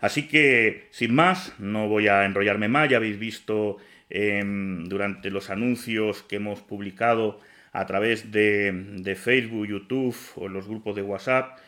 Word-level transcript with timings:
Así 0.00 0.28
que, 0.28 0.88
sin 0.90 1.14
más, 1.14 1.54
no 1.58 1.88
voy 1.88 2.08
a 2.08 2.24
enrollarme 2.24 2.68
más, 2.68 2.88
ya 2.88 2.98
habéis 2.98 3.18
visto 3.18 3.78
em, 4.10 4.84
durante 4.84 5.30
los 5.30 5.50
anuncios 5.50 6.22
que 6.22 6.36
hemos 6.36 6.60
publicado 6.60 7.40
a 7.72 7.86
través 7.86 8.30
de, 8.32 9.16
Facebook, 9.20 9.66
YouTube 9.66 10.16
o 10.36 10.48
los 10.48 10.66
grupos 10.66 10.96
de 10.96 11.02
WhatsApp, 11.02 11.58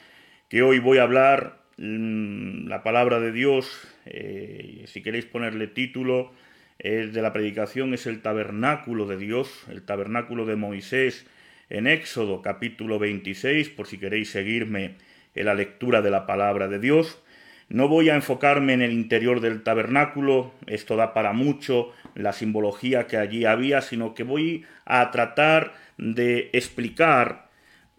que 0.48 0.62
hoy 0.62 0.78
voy 0.78 0.98
a 0.98 1.02
hablar 1.02 1.58
mm, 1.76 2.68
la 2.68 2.82
palabra 2.82 3.20
de 3.20 3.32
Dios, 3.32 3.86
eh, 4.06 4.84
si 4.86 5.02
queréis 5.02 5.26
ponerle 5.26 5.66
título, 5.66 6.32
de 6.78 7.22
la 7.22 7.32
predicación 7.32 7.92
es 7.92 8.06
el 8.06 8.22
tabernáculo 8.22 9.06
de 9.06 9.16
Dios, 9.16 9.64
el 9.68 9.82
tabernáculo 9.82 10.46
de 10.46 10.54
Moisés 10.54 11.26
en 11.70 11.86
Éxodo 11.86 12.40
capítulo 12.40 12.98
26, 12.98 13.70
por 13.70 13.86
si 13.86 13.98
queréis 13.98 14.30
seguirme 14.30 14.94
en 15.34 15.44
la 15.44 15.54
lectura 15.54 16.02
de 16.02 16.10
la 16.10 16.24
palabra 16.24 16.68
de 16.68 16.78
Dios. 16.78 17.20
No 17.68 17.86
voy 17.86 18.08
a 18.08 18.14
enfocarme 18.14 18.72
en 18.72 18.80
el 18.80 18.92
interior 18.92 19.40
del 19.40 19.62
tabernáculo, 19.62 20.54
esto 20.66 20.96
da 20.96 21.12
para 21.12 21.34
mucho 21.34 21.92
la 22.14 22.32
simbología 22.32 23.06
que 23.06 23.18
allí 23.18 23.44
había, 23.44 23.82
sino 23.82 24.14
que 24.14 24.22
voy 24.22 24.64
a 24.86 25.10
tratar 25.10 25.74
de 25.98 26.48
explicar 26.54 27.50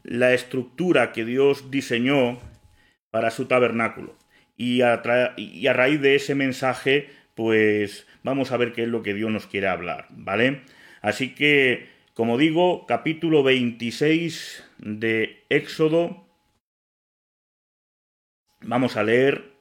la 0.04 0.34
estructura 0.34 1.12
que 1.12 1.24
Dios 1.24 1.70
diseñó 1.70 2.40
para 3.12 3.30
su 3.30 3.46
tabernáculo. 3.46 4.18
Y 4.58 4.82
a, 4.82 4.98
raíz 4.98 6.02
de 6.02 6.16
ese 6.16 6.34
mensaje, 6.34 7.10
pues 7.36 8.08
vamos 8.24 8.52
a 8.52 8.58
ver 8.58 8.74
qué 8.74 8.84
es 8.84 8.90
lo 8.90 9.04
que 9.04 9.14
Dios 9.14 9.30
nos 9.30 9.46
quiere 9.46 9.68
hablar, 9.68 10.08
¿vale? 10.10 10.64
Así 11.02 11.36
que, 11.36 11.90
como 12.16 12.40
digo, 12.40 12.88
capítulo 12.88 13.44
26 13.44 14.68
de 14.80 15.46
Éxodo, 15.50 16.26
vamos 18.62 18.98
a 18.98 19.04
leer 19.04 19.59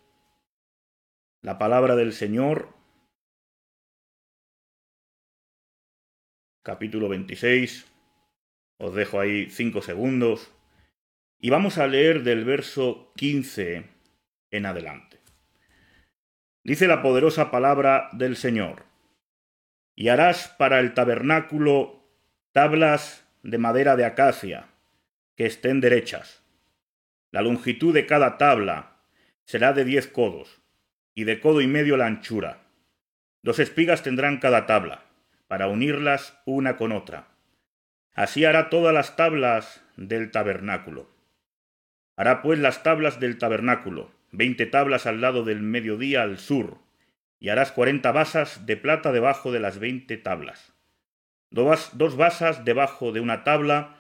la 1.41 1.57
palabra 1.57 1.95
del 1.95 2.13
Señor, 2.13 2.75
capítulo 6.65 7.09
26, 7.09 7.87
os 8.79 8.95
dejo 8.95 9.21
ahí 9.21 9.49
cinco 9.51 9.81
segundos, 9.81 10.53
y 11.39 11.51
vamos 11.51 11.79
a 11.79 11.87
leer 11.87 12.25
del 12.25 12.45
verso 12.45 13.13
15 13.17 13.89
en 14.51 14.67
adelante. 14.67 15.21
Dice 16.65 16.89
la 16.89 17.03
poderosa 17.03 17.53
palabra 17.53 18.09
del 18.13 18.37
Señor, 18.37 18.87
y 19.95 20.09
harás 20.09 20.49
para 20.59 20.81
el 20.81 20.93
tabernáculo 20.93 22.05
tablas 22.53 23.29
de 23.45 23.59
madera 23.59 23.95
de 23.95 24.05
acacia, 24.05 24.69
que 25.37 25.47
estén 25.47 25.81
derechas. 25.81 26.43
La 27.31 27.43
longitud 27.43 27.95
de 27.95 28.07
cada 28.07 28.39
tabla 28.39 29.05
será 29.45 29.73
de 29.73 29.85
diez 29.85 30.09
codos, 30.09 30.61
y 31.19 31.25
de 31.25 31.41
codo 31.41 31.61
y 31.61 31.67
medio 31.67 31.97
la 31.97 32.07
anchura. 32.07 32.59
Dos 33.43 33.59
espigas 33.59 34.05
tendrán 34.05 34.39
cada 34.39 34.67
tabla, 34.67 35.03
para 35.49 35.67
unirlas 35.67 36.39
una 36.45 36.77
con 36.77 36.93
otra. 36.93 37.27
Así 38.15 38.45
hará 38.45 38.71
todas 38.71 38.95
las 38.95 39.17
tablas 39.17 39.83
del 39.97 40.31
tabernáculo. 40.31 41.11
Hará 42.15 42.41
pues 42.41 42.61
las 42.61 42.85
tablas 42.85 43.19
del 43.19 43.37
tabernáculo, 43.37 44.13
veinte 44.31 44.65
tablas 44.65 45.07
al 45.07 45.21
lado 45.21 45.43
del 45.43 45.61
mediodía 45.61 46.23
al 46.23 46.39
sur, 46.39 46.79
y 47.41 47.49
harás 47.49 47.73
cuarenta 47.73 48.13
basas 48.13 48.65
de 48.65 48.77
plata 48.77 49.11
debajo 49.11 49.51
de 49.51 49.59
las 49.59 49.81
veinte 49.81 50.19
tablas. 50.19 50.73
Dos 51.51 52.17
basas 52.17 52.65
debajo 52.65 53.11
de 53.11 53.19
una 53.19 53.43
tabla 53.43 53.97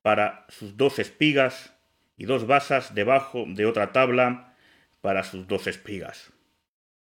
para 0.00 0.46
sus 0.48 0.78
dos 0.78 0.98
espigas, 1.00 1.74
y 2.16 2.24
dos 2.24 2.46
basas 2.46 2.94
debajo 2.94 3.44
de 3.46 3.66
otra 3.66 3.92
tabla 3.92 4.54
para 5.02 5.22
sus 5.22 5.46
dos 5.46 5.66
espigas 5.66 6.32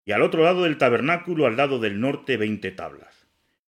y 0.04 0.12
al 0.12 0.22
otro 0.22 0.42
lado 0.44 0.64
del 0.64 0.78
tabernáculo, 0.78 1.46
al 1.46 1.56
lado 1.56 1.78
del 1.78 2.00
norte, 2.00 2.36
veinte 2.36 2.70
tablas, 2.70 3.26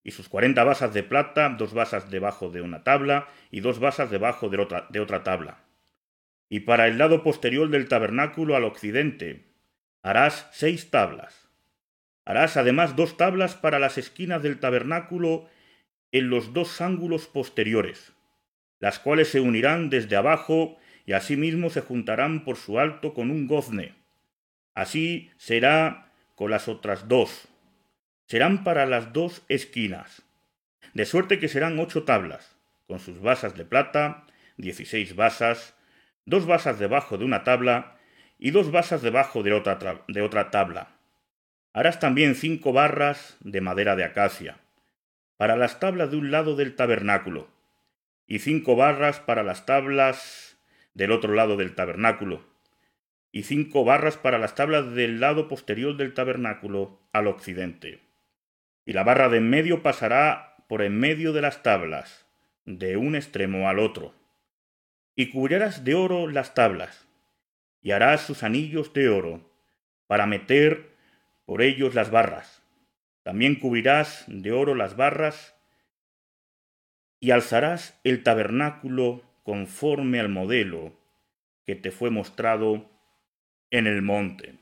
y 0.02 0.10
sus 0.10 0.28
cuarenta 0.28 0.64
basas 0.64 0.94
de 0.94 1.02
plata, 1.02 1.48
dos 1.50 1.74
basas 1.74 2.10
debajo 2.10 2.50
de 2.50 2.60
una 2.60 2.84
tabla, 2.84 3.28
y 3.50 3.60
dos 3.60 3.78
basas 3.78 4.10
debajo 4.10 4.48
de 4.48 4.58
otra, 4.58 4.86
de 4.90 5.00
otra 5.00 5.22
tabla. 5.22 5.64
Y 6.48 6.60
para 6.60 6.86
el 6.86 6.98
lado 6.98 7.22
posterior 7.22 7.68
del 7.70 7.88
tabernáculo 7.88 8.56
al 8.56 8.64
occidente, 8.64 9.46
harás 10.02 10.48
seis 10.52 10.90
tablas. 10.90 11.48
Harás 12.24 12.56
además 12.56 12.96
dos 12.96 13.16
tablas 13.16 13.54
para 13.54 13.78
las 13.78 13.98
esquinas 13.98 14.42
del 14.42 14.60
tabernáculo 14.60 15.48
en 16.12 16.30
los 16.30 16.52
dos 16.52 16.80
ángulos 16.80 17.26
posteriores, 17.26 18.12
las 18.78 18.98
cuales 18.98 19.28
se 19.28 19.40
unirán 19.40 19.90
desde 19.90 20.16
abajo 20.16 20.76
y 21.06 21.12
asimismo 21.12 21.70
se 21.70 21.80
juntarán 21.80 22.44
por 22.44 22.56
su 22.56 22.78
alto 22.78 23.12
con 23.14 23.30
un 23.30 23.46
gozne. 23.46 23.94
Así 24.74 25.30
será 25.36 26.03
con 26.34 26.50
las 26.50 26.68
otras 26.68 27.08
dos. 27.08 27.48
Serán 28.26 28.64
para 28.64 28.86
las 28.86 29.12
dos 29.12 29.42
esquinas, 29.48 30.22
de 30.94 31.06
suerte 31.06 31.38
que 31.38 31.48
serán 31.48 31.78
ocho 31.78 32.04
tablas, 32.04 32.56
con 32.86 33.00
sus 33.00 33.20
basas 33.20 33.56
de 33.56 33.64
plata, 33.64 34.24
dieciséis 34.56 35.14
basas, 35.14 35.74
dos 36.24 36.46
basas 36.46 36.78
debajo 36.78 37.18
de 37.18 37.24
una 37.24 37.44
tabla 37.44 37.98
y 38.38 38.50
dos 38.50 38.70
basas 38.70 39.02
debajo 39.02 39.42
de 39.42 39.52
otra, 39.52 40.04
de 40.08 40.22
otra 40.22 40.50
tabla. 40.50 40.88
Harás 41.72 41.98
también 41.98 42.34
cinco 42.34 42.72
barras 42.72 43.36
de 43.40 43.60
madera 43.60 43.96
de 43.96 44.04
acacia, 44.04 44.58
para 45.36 45.56
las 45.56 45.80
tablas 45.80 46.10
de 46.10 46.16
un 46.16 46.30
lado 46.30 46.56
del 46.56 46.76
tabernáculo, 46.76 47.48
y 48.26 48.38
cinco 48.38 48.76
barras 48.76 49.20
para 49.20 49.42
las 49.42 49.66
tablas 49.66 50.56
del 50.94 51.10
otro 51.10 51.34
lado 51.34 51.56
del 51.56 51.74
tabernáculo, 51.74 52.44
y 53.34 53.42
cinco 53.42 53.84
barras 53.84 54.16
para 54.16 54.38
las 54.38 54.54
tablas 54.54 54.94
del 54.94 55.18
lado 55.18 55.48
posterior 55.48 55.96
del 55.96 56.14
tabernáculo 56.14 57.00
al 57.12 57.26
occidente. 57.26 58.00
Y 58.86 58.92
la 58.92 59.02
barra 59.02 59.28
de 59.28 59.38
en 59.38 59.50
medio 59.50 59.82
pasará 59.82 60.54
por 60.68 60.82
en 60.82 60.96
medio 60.96 61.32
de 61.32 61.42
las 61.42 61.64
tablas, 61.64 62.28
de 62.64 62.96
un 62.96 63.16
extremo 63.16 63.68
al 63.68 63.80
otro. 63.80 64.14
Y 65.16 65.30
cubrirás 65.30 65.82
de 65.82 65.96
oro 65.96 66.28
las 66.28 66.54
tablas, 66.54 67.08
y 67.82 67.90
harás 67.90 68.20
sus 68.20 68.44
anillos 68.44 68.92
de 68.92 69.08
oro, 69.08 69.50
para 70.06 70.26
meter 70.26 70.94
por 71.44 71.60
ellos 71.60 71.92
las 71.96 72.12
barras. 72.12 72.62
También 73.24 73.56
cubrirás 73.56 74.26
de 74.28 74.52
oro 74.52 74.76
las 74.76 74.94
barras, 74.94 75.56
y 77.18 77.32
alzarás 77.32 77.98
el 78.04 78.22
tabernáculo 78.22 79.24
conforme 79.42 80.20
al 80.20 80.28
modelo 80.28 80.92
que 81.66 81.74
te 81.74 81.90
fue 81.90 82.10
mostrado 82.10 82.93
en 83.78 83.88
el 83.88 84.02
monte. 84.02 84.54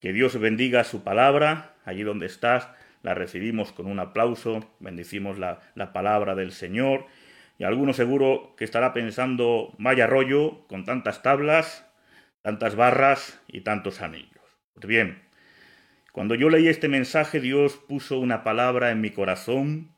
Que 0.00 0.12
Dios 0.12 0.38
bendiga 0.38 0.84
su 0.84 1.02
palabra, 1.02 1.74
allí 1.86 2.02
donde 2.02 2.26
estás, 2.26 2.68
la 3.02 3.14
recibimos 3.14 3.72
con 3.72 3.86
un 3.86 3.98
aplauso, 4.00 4.70
bendecimos 4.80 5.38
la, 5.38 5.60
la 5.74 5.94
palabra 5.94 6.34
del 6.34 6.52
Señor, 6.52 7.06
y 7.58 7.64
alguno 7.64 7.94
seguro 7.94 8.54
que 8.56 8.64
estará 8.64 8.92
pensando, 8.92 9.74
vaya 9.78 10.06
rollo, 10.06 10.66
con 10.68 10.84
tantas 10.84 11.22
tablas, 11.22 11.90
tantas 12.42 12.76
barras 12.76 13.40
y 13.48 13.62
tantos 13.62 14.02
anillos. 14.02 14.44
Pues 14.74 14.86
bien, 14.86 15.22
cuando 16.12 16.34
yo 16.34 16.50
leí 16.50 16.68
este 16.68 16.88
mensaje, 16.88 17.40
Dios 17.40 17.78
puso 17.88 18.18
una 18.18 18.44
palabra 18.44 18.90
en 18.90 19.00
mi 19.00 19.08
corazón 19.08 19.96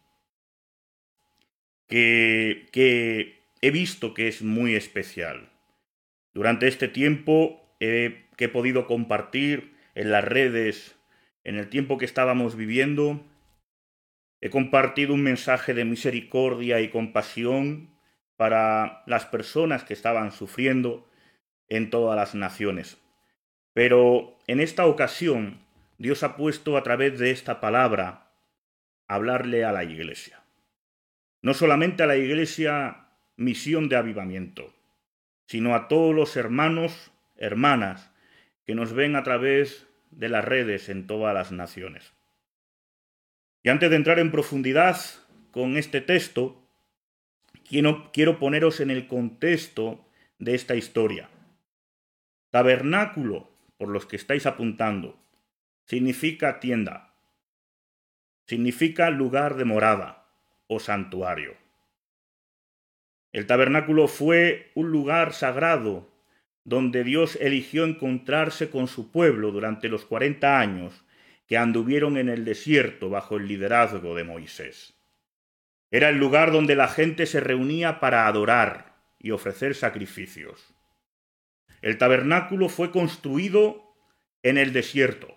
que, 1.89 2.69
que 2.71 3.43
he 3.61 3.73
visto 3.73 4.15
que 4.15 4.29
es 4.29 4.43
muy 4.43 4.77
especial. 4.77 5.51
Durante 6.33 6.69
este 6.69 6.87
tiempo 6.87 7.60
que 7.81 8.45
he 8.45 8.49
podido 8.49 8.87
compartir 8.87 9.75
en 9.95 10.13
las 10.13 10.23
redes 10.25 10.97
en 11.45 11.57
el 11.57 11.69
tiempo 11.69 11.99
que 11.99 12.05
estábamos 12.05 12.55
viviendo. 12.55 13.25
He 14.41 14.51
compartido 14.51 15.15
un 15.15 15.23
mensaje 15.23 15.75
de 15.75 15.85
misericordia 15.85 16.81
y 16.81 16.91
compasión 16.91 17.91
para 18.37 19.03
las 19.07 19.27
personas 19.27 19.85
que 19.85 19.95
estaban 19.95 20.33
sufriendo 20.33 21.09
en 21.69 21.91
todas 21.91 22.17
las 22.17 22.35
naciones. 22.35 22.99
Pero 23.73 24.39
en 24.47 24.61
esta 24.61 24.87
ocasión 24.87 25.61
Dios 25.99 26.23
ha 26.23 26.37
puesto 26.37 26.77
a 26.77 26.83
través 26.83 27.19
de 27.19 27.31
esta 27.31 27.61
palabra 27.61 28.33
hablarle 29.09 29.65
a 29.65 29.73
la 29.73 29.85
iglesia. 29.85 30.43
No 31.43 31.55
solamente 31.55 32.03
a 32.03 32.07
la 32.07 32.17
iglesia 32.17 33.09
misión 33.37 33.89
de 33.89 33.97
avivamiento, 33.97 34.75
sino 35.47 35.75
a 35.75 35.89
todos 35.89 36.15
los 36.15 36.37
hermanos 36.37 37.11
hermanas 37.41 38.13
que 38.65 38.77
nos 38.77 38.93
ven 38.93 39.17
a 39.17 39.25
través 39.25 39.89
de 40.13 40.29
las 40.29 40.45
redes 40.45 40.89
en 40.89 41.09
todas 41.09 41.35
las 41.35 41.51
naciones. 41.51 42.13
Y 43.63 43.69
antes 43.69 43.91
de 43.91 43.97
entrar 43.97 44.19
en 44.19 44.31
profundidad 44.31 44.97
con 45.51 45.77
este 45.77 46.01
texto, 46.01 46.65
quiero, 48.13 48.39
poneros 48.39 48.81
en 48.81 48.91
el 48.91 49.07
contexto 49.07 50.07
de 50.39 50.55
esta 50.55 50.77
historia. 50.77 51.29
Tabernáculo, 52.51 53.51
por 53.77 53.89
los 53.89 54.07
que 54.07 54.17
estáis 54.17 54.47
apuntando, 54.47 55.19
significa 55.87 56.61
tienda, 56.61 57.15
significa 58.47 59.11
lugar 59.11 59.57
de 59.57 59.65
morada 59.65 60.27
o 60.67 60.81
santuario. 60.81 61.57
El 63.33 63.47
tabernáculo 63.47 64.09
fue 64.09 64.73
un 64.75 64.91
lugar 64.91 65.33
sagrado 65.33 66.10
donde 66.71 67.03
Dios 67.03 67.37
eligió 67.41 67.85
encontrarse 67.85 68.71
con 68.71 68.87
su 68.87 69.11
pueblo 69.11 69.51
durante 69.51 69.89
los 69.89 70.05
cuarenta 70.05 70.61
años 70.61 71.05
que 71.49 71.59
anduvieron 71.59 72.17
en 72.17 72.29
el 72.29 72.45
desierto 72.45 73.11
bajo 73.11 73.39
el 73.39 73.49
liderazgo 73.49 74.15
de 74.15 74.23
Moisés. 74.23 74.95
Era 75.91 76.11
el 76.11 76.19
lugar 76.19 76.53
donde 76.53 76.77
la 76.77 76.87
gente 76.87 77.27
se 77.27 77.41
reunía 77.41 77.99
para 77.99 78.29
adorar 78.29 78.95
y 79.19 79.33
ofrecer 79.33 79.75
sacrificios. 79.75 80.73
El 81.83 81.99
tabernáculo 81.99 82.69
fue 82.69 82.93
construido 82.93 83.93
en 84.45 84.57
el 84.57 84.73
desierto, 84.73 85.37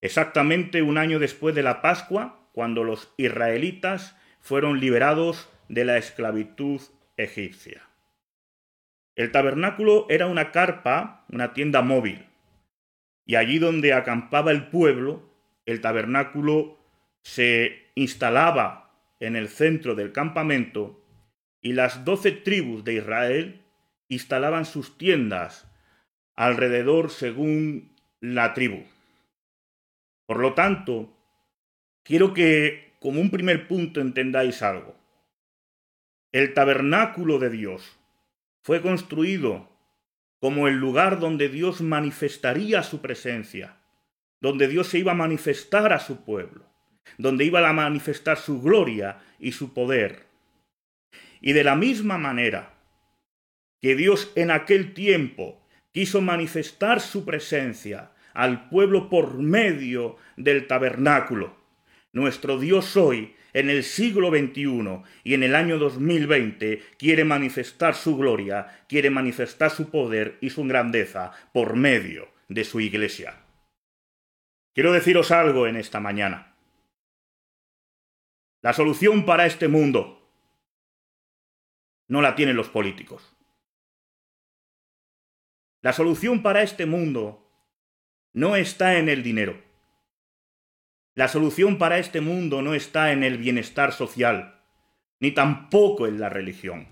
exactamente 0.00 0.82
un 0.82 0.96
año 0.96 1.18
después 1.18 1.56
de 1.56 1.64
la 1.64 1.82
Pascua, 1.82 2.48
cuando 2.52 2.84
los 2.84 3.12
israelitas 3.16 4.16
fueron 4.40 4.78
liberados 4.78 5.50
de 5.68 5.84
la 5.84 5.98
esclavitud 5.98 6.80
egipcia. 7.16 7.82
El 9.16 9.30
tabernáculo 9.30 10.06
era 10.08 10.26
una 10.26 10.50
carpa, 10.50 11.24
una 11.30 11.52
tienda 11.52 11.82
móvil, 11.82 12.26
y 13.24 13.36
allí 13.36 13.58
donde 13.58 13.92
acampaba 13.92 14.50
el 14.50 14.68
pueblo, 14.68 15.30
el 15.66 15.80
tabernáculo 15.80 16.78
se 17.22 17.90
instalaba 17.94 18.90
en 19.20 19.36
el 19.36 19.48
centro 19.48 19.94
del 19.94 20.12
campamento 20.12 21.00
y 21.60 21.72
las 21.72 22.04
doce 22.04 22.32
tribus 22.32 22.84
de 22.84 22.94
Israel 22.94 23.64
instalaban 24.08 24.66
sus 24.66 24.98
tiendas 24.98 25.70
alrededor 26.34 27.10
según 27.10 27.94
la 28.20 28.52
tribu. 28.52 28.84
Por 30.26 30.40
lo 30.40 30.54
tanto, 30.54 31.16
quiero 32.02 32.34
que 32.34 32.94
como 33.00 33.20
un 33.20 33.30
primer 33.30 33.68
punto 33.68 34.00
entendáis 34.00 34.62
algo. 34.62 34.96
El 36.32 36.52
tabernáculo 36.52 37.38
de 37.38 37.50
Dios 37.50 37.98
fue 38.64 38.80
construido 38.80 39.68
como 40.40 40.68
el 40.68 40.76
lugar 40.76 41.20
donde 41.20 41.50
Dios 41.50 41.82
manifestaría 41.82 42.82
su 42.82 43.02
presencia, 43.02 43.76
donde 44.40 44.68
Dios 44.68 44.88
se 44.88 44.98
iba 44.98 45.12
a 45.12 45.14
manifestar 45.14 45.92
a 45.92 46.00
su 46.00 46.24
pueblo, 46.24 46.64
donde 47.18 47.44
iba 47.44 47.68
a 47.68 47.72
manifestar 47.74 48.38
su 48.38 48.62
gloria 48.62 49.18
y 49.38 49.52
su 49.52 49.74
poder. 49.74 50.28
Y 51.42 51.52
de 51.52 51.62
la 51.62 51.76
misma 51.76 52.16
manera 52.16 52.72
que 53.82 53.96
Dios 53.96 54.32
en 54.34 54.50
aquel 54.50 54.94
tiempo 54.94 55.62
quiso 55.92 56.22
manifestar 56.22 57.02
su 57.02 57.26
presencia 57.26 58.12
al 58.32 58.70
pueblo 58.70 59.10
por 59.10 59.34
medio 59.34 60.16
del 60.38 60.66
tabernáculo, 60.66 61.54
nuestro 62.14 62.58
Dios 62.58 62.96
hoy 62.96 63.36
en 63.54 63.70
el 63.70 63.84
siglo 63.84 64.28
XXI 64.30 65.02
y 65.22 65.34
en 65.34 65.42
el 65.44 65.54
año 65.54 65.78
2020 65.78 66.82
quiere 66.98 67.24
manifestar 67.24 67.94
su 67.94 68.16
gloria, 68.16 68.84
quiere 68.88 69.08
manifestar 69.08 69.70
su 69.70 69.90
poder 69.90 70.36
y 70.40 70.50
su 70.50 70.64
grandeza 70.64 71.32
por 71.52 71.76
medio 71.76 72.28
de 72.48 72.64
su 72.64 72.80
iglesia. 72.80 73.40
Quiero 74.74 74.92
deciros 74.92 75.30
algo 75.30 75.68
en 75.68 75.76
esta 75.76 76.00
mañana. 76.00 76.56
La 78.60 78.72
solución 78.72 79.24
para 79.24 79.46
este 79.46 79.68
mundo 79.68 80.20
no 82.08 82.20
la 82.20 82.34
tienen 82.34 82.56
los 82.56 82.68
políticos. 82.68 83.36
La 85.80 85.92
solución 85.92 86.42
para 86.42 86.62
este 86.62 86.86
mundo 86.86 87.48
no 88.32 88.56
está 88.56 88.98
en 88.98 89.08
el 89.08 89.22
dinero. 89.22 89.62
La 91.16 91.28
solución 91.28 91.78
para 91.78 91.98
este 91.98 92.20
mundo 92.20 92.60
no 92.60 92.74
está 92.74 93.12
en 93.12 93.22
el 93.22 93.38
bienestar 93.38 93.92
social, 93.92 94.60
ni 95.20 95.30
tampoco 95.30 96.08
en 96.08 96.18
la 96.18 96.28
religión. 96.28 96.88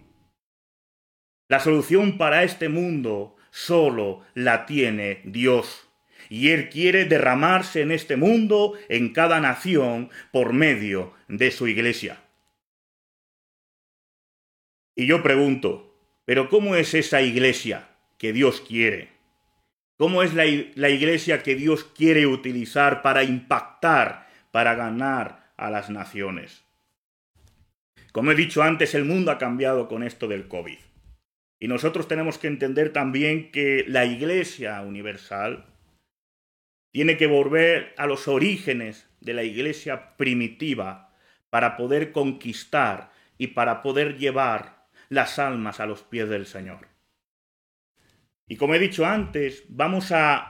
La 1.49 1.59
solución 1.59 2.19
para 2.19 2.45
este 2.45 2.69
mundo 2.69 3.37
solo 3.51 4.25
la 4.35 4.65
tiene 4.65 5.23
Dios. 5.25 5.89
Y 6.29 6.51
Él 6.51 6.71
quiere 6.71 7.05
derramarse 7.05 7.83
en 7.83 7.91
este 7.91 8.17
mundo, 8.17 8.75
en 8.89 9.13
cada 9.13 9.41
nación, 9.41 10.09
por 10.31 10.53
medio 10.53 11.15
de 11.27 11.51
su 11.51 11.67
iglesia. 11.67 12.23
Y 14.95 15.07
yo 15.07 15.23
pregunto, 15.23 15.99
¿pero 16.25 16.49
cómo 16.49 16.77
es 16.77 16.95
esa 16.95 17.23
iglesia 17.23 17.89
que 18.19 18.33
Dios 18.33 18.61
quiere? 18.61 19.11
¿Cómo 20.03 20.25
es 20.25 20.35
la, 20.35 20.47
iglesia 20.47 21.45
que 21.45 21.55
Dios 21.55 21.85
quiere 21.85 22.27
utilizar 22.27 23.03
para 23.03 23.23
impactar, 23.23 24.27
para 24.51 24.75
ganar 24.75 25.53
a 25.57 25.71
las 25.71 25.91
naciones? 25.91 26.65
Como 28.11 28.33
he 28.33 28.35
dicho 28.35 28.65
antes, 28.65 28.97
el 28.97 29.05
mundo 29.05 29.31
ha 29.31 29.39
cambiado 29.39 29.87
con 29.87 30.03
esto 30.03 30.27
del 30.27 30.49
COVID. 30.49 30.79
Y 31.61 31.69
nosotros 31.69 32.09
tenemos 32.09 32.39
que 32.39 32.49
entender 32.49 32.93
también 32.93 33.53
que 33.53 33.85
la 33.87 34.05
Iglesia 34.05 34.81
Universal 34.81 35.67
tiene 36.91 37.17
que 37.17 37.29
volver 37.29 37.95
a 37.97 38.09
los 38.09 38.27
orígenes 38.27 39.09
de 39.21 39.35
la 39.35 39.45
Iglesia 39.45 40.17
primitiva 40.17 41.15
para 41.49 41.77
poder 41.77 42.11
conquistar 42.11 43.13
y 43.39 43.47
para 43.47 43.83
poder 43.83 44.19
llevar 44.19 44.89
las 45.11 45.39
almas 45.39 45.79
a 45.79 45.87
los 45.87 46.03
pies 46.03 46.29
del 46.29 46.47
Señor. 46.47 46.92
Y 48.47 48.57
como 48.57 48.75
he 48.75 48.79
dicho 48.79 49.07
antes, 49.07 49.65
vamos 49.69 50.13
a, 50.13 50.49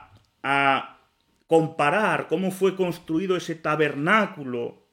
comparar 1.47 2.27
cómo 2.27 2.51
fue 2.51 2.75
construido 2.75 3.37
ese 3.37 3.53
tabernáculo 3.53 4.87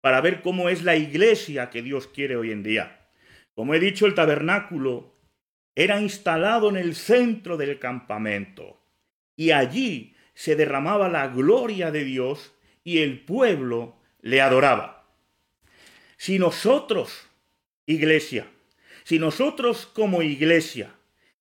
para 0.00 0.20
ver 0.20 0.42
cómo 0.42 0.68
es 0.68 0.82
la 0.82 0.96
iglesia 0.96 1.70
que 1.70 1.82
Dios 1.82 2.08
quiere 2.08 2.36
hoy 2.36 2.50
en 2.50 2.62
día. 2.62 3.08
Como 3.54 3.74
he 3.74 3.80
dicho, 3.80 4.06
el 4.06 4.14
tabernáculo 4.14 5.14
era 5.74 6.00
instalado 6.00 6.68
en 6.68 6.76
el 6.76 6.94
centro 6.96 7.56
del 7.56 7.78
campamento 7.78 8.82
y 9.36 9.52
allí 9.52 10.14
se 10.34 10.56
derramaba 10.56 11.08
la 11.08 11.28
gloria 11.28 11.90
de 11.90 12.04
Dios 12.04 12.54
y 12.82 12.98
el 12.98 13.24
pueblo 13.24 13.96
le 14.20 14.40
adoraba. 14.40 15.06
Si 16.16 16.38
nosotros, 16.38 17.28
iglesia, 17.86 18.48
si 19.04 19.18
nosotros 19.18 19.86
como 19.86 20.22
iglesia 20.22 20.94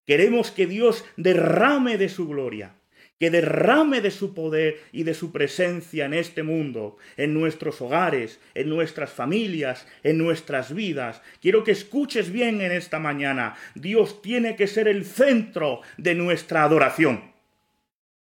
Queremos 0.05 0.51
que 0.51 0.67
Dios 0.67 1.05
derrame 1.15 1.97
de 1.97 2.09
su 2.09 2.27
gloria, 2.27 2.75
que 3.19 3.29
derrame 3.29 4.01
de 4.01 4.11
su 4.11 4.33
poder 4.33 4.81
y 4.91 5.03
de 5.03 5.13
su 5.13 5.31
presencia 5.31 6.05
en 6.05 6.13
este 6.13 6.43
mundo, 6.43 6.97
en 7.15 7.33
nuestros 7.33 7.81
hogares, 7.81 8.39
en 8.53 8.67
nuestras 8.69 9.11
familias, 9.11 9.87
en 10.03 10.17
nuestras 10.17 10.73
vidas. 10.73 11.21
Quiero 11.41 11.63
que 11.63 11.71
escuches 11.71 12.31
bien 12.31 12.59
en 12.59 12.73
esta 12.73 12.99
mañana. 12.99 13.55
Dios 13.75 14.21
tiene 14.21 14.57
que 14.57 14.67
ser 14.67 14.89
el 14.89 15.05
centro 15.05 15.81
de 15.97 16.15
nuestra 16.15 16.63
adoración. 16.63 17.31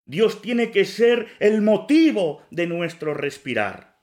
Dios 0.05 0.43
tiene 0.43 0.70
que 0.70 0.84
ser 0.84 1.26
el 1.38 1.62
motivo 1.62 2.43
de 2.51 2.67
nuestro 2.67 3.15
respirar. 3.15 3.96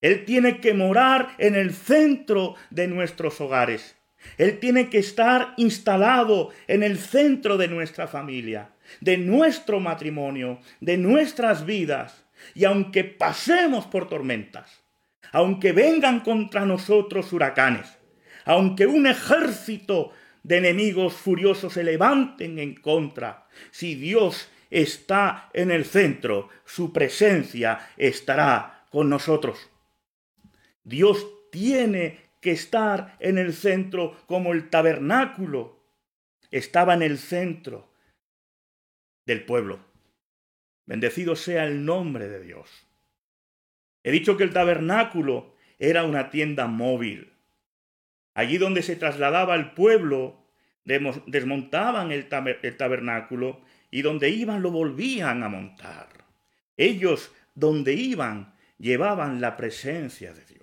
Él 0.00 0.24
tiene 0.24 0.60
que 0.60 0.74
morar 0.74 1.34
en 1.38 1.54
el 1.54 1.72
centro 1.72 2.54
de 2.70 2.86
nuestros 2.86 3.40
hogares. 3.40 3.95
Él 4.38 4.58
tiene 4.58 4.88
que 4.90 4.98
estar 4.98 5.54
instalado 5.56 6.50
en 6.66 6.82
el 6.82 6.98
centro 6.98 7.56
de 7.56 7.68
nuestra 7.68 8.06
familia, 8.06 8.70
de 9.00 9.18
nuestro 9.18 9.80
matrimonio, 9.80 10.60
de 10.80 10.96
nuestras 10.98 11.66
vidas. 11.66 12.24
Y 12.54 12.64
aunque 12.64 13.04
pasemos 13.04 13.86
por 13.86 14.08
tormentas, 14.08 14.82
aunque 15.32 15.72
vengan 15.72 16.20
contra 16.20 16.64
nosotros 16.64 17.32
huracanes, 17.32 17.98
aunque 18.44 18.86
un 18.86 19.06
ejército 19.06 20.12
de 20.42 20.58
enemigos 20.58 21.14
furiosos 21.14 21.72
se 21.72 21.82
levanten 21.82 22.58
en 22.58 22.74
contra, 22.76 23.48
si 23.70 23.94
Dios 23.96 24.48
está 24.70 25.50
en 25.52 25.70
el 25.70 25.84
centro, 25.84 26.48
su 26.64 26.92
presencia 26.92 27.88
estará 27.96 28.86
con 28.90 29.08
nosotros. 29.08 29.70
Dios 30.84 31.26
tiene 31.50 32.25
que 32.46 32.52
estar 32.52 33.16
en 33.18 33.38
el 33.38 33.52
centro 33.52 34.16
como 34.28 34.52
el 34.52 34.70
tabernáculo 34.70 35.82
estaba 36.52 36.94
en 36.94 37.02
el 37.02 37.18
centro 37.18 37.92
del 39.26 39.44
pueblo. 39.44 39.80
Bendecido 40.84 41.34
sea 41.34 41.64
el 41.64 41.84
nombre 41.84 42.28
de 42.28 42.40
Dios. 42.40 42.86
He 44.04 44.12
dicho 44.12 44.36
que 44.36 44.44
el 44.44 44.52
tabernáculo 44.52 45.56
era 45.80 46.04
una 46.04 46.30
tienda 46.30 46.68
móvil. 46.68 47.32
Allí 48.32 48.58
donde 48.58 48.82
se 48.82 48.94
trasladaba 48.94 49.56
el 49.56 49.72
pueblo, 49.72 50.46
desmontaban 50.84 52.12
el, 52.12 52.28
tabernáculo 52.28 53.60
y 53.90 54.02
donde 54.02 54.30
iban 54.30 54.62
lo 54.62 54.70
volvían 54.70 55.42
a 55.42 55.48
montar. 55.48 56.10
Ellos, 56.76 57.32
donde 57.56 57.94
iban, 57.94 58.54
llevaban 58.78 59.40
la 59.40 59.56
presencia 59.56 60.32
de 60.32 60.44
Dios. 60.44 60.55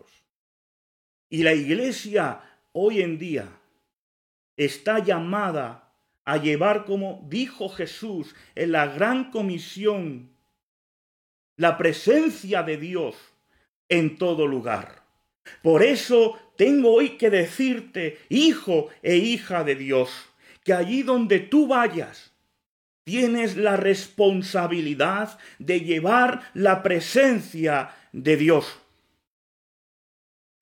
Y 1.33 1.41
la 1.41 1.55
iglesia 1.55 2.41
hoy 2.73 3.01
en 3.01 3.17
día 3.17 3.49
está 4.55 4.99
llamada 4.99 5.91
a 6.25 6.37
llevar, 6.37 6.85
como 6.85 7.25
dijo 7.27 7.69
Jesús 7.69 8.35
en 8.53 8.71
la 8.71 8.85
gran 8.85 9.31
comisión, 9.31 10.29
la 11.57 11.75
presencia 11.75 12.61
de 12.61 12.77
Dios 12.77 13.15
en 13.89 14.19
todo 14.19 14.45
lugar. 14.45 15.01
Por 15.63 15.81
eso 15.81 16.37
tengo 16.55 16.93
hoy 16.93 17.17
que 17.17 17.31
decirte, 17.31 18.19
hijo 18.29 18.89
e 19.01 19.15
hija 19.15 19.63
de 19.63 19.73
Dios, 19.73 20.11
que 20.63 20.73
allí 20.73 21.01
donde 21.01 21.39
tú 21.39 21.65
vayas, 21.65 22.31
tienes 23.05 23.57
la 23.57 23.75
responsabilidad 23.75 25.39
de 25.57 25.79
llevar 25.79 26.51
la 26.53 26.83
presencia 26.83 27.89
de 28.11 28.37
Dios. 28.37 28.82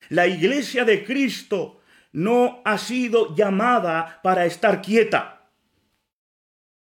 La 0.08 0.26
iglesia 0.26 0.84
de 0.84 1.04
Cristo 1.04 1.80
no 2.12 2.60
ha 2.64 2.78
sido 2.78 3.34
llamada 3.34 4.20
para 4.22 4.44
estar 4.44 4.82
quieta. 4.82 5.50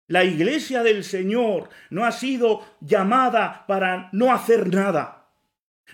La 0.06 0.24
iglesia 0.24 0.82
del 0.82 1.04
Señor 1.04 1.68
no 1.90 2.04
ha 2.04 2.12
sido 2.12 2.66
llamada 2.80 3.64
para 3.66 4.08
no 4.12 4.32
hacer 4.32 4.72
nada. 4.72 5.28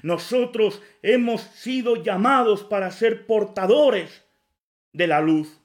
Nosotros 0.02 0.82
hemos 1.02 1.42
sido 1.42 2.02
llamados 2.02 2.64
para 2.64 2.90
ser 2.90 3.26
portadores 3.26 4.24
de 4.92 5.06
la 5.06 5.20
luz. 5.20 5.60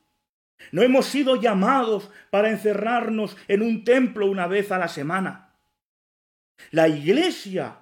No 0.71 0.81
hemos 0.81 1.05
sido 1.05 1.35
llamados 1.37 2.11
para 2.29 2.49
encerrarnos 2.49 3.37
en 3.47 3.61
un 3.61 3.83
templo 3.83 4.27
una 4.27 4.47
vez 4.47 4.71
a 4.71 4.77
la 4.77 4.87
semana. 4.87 5.55
La 6.71 6.87
iglesia 6.87 7.80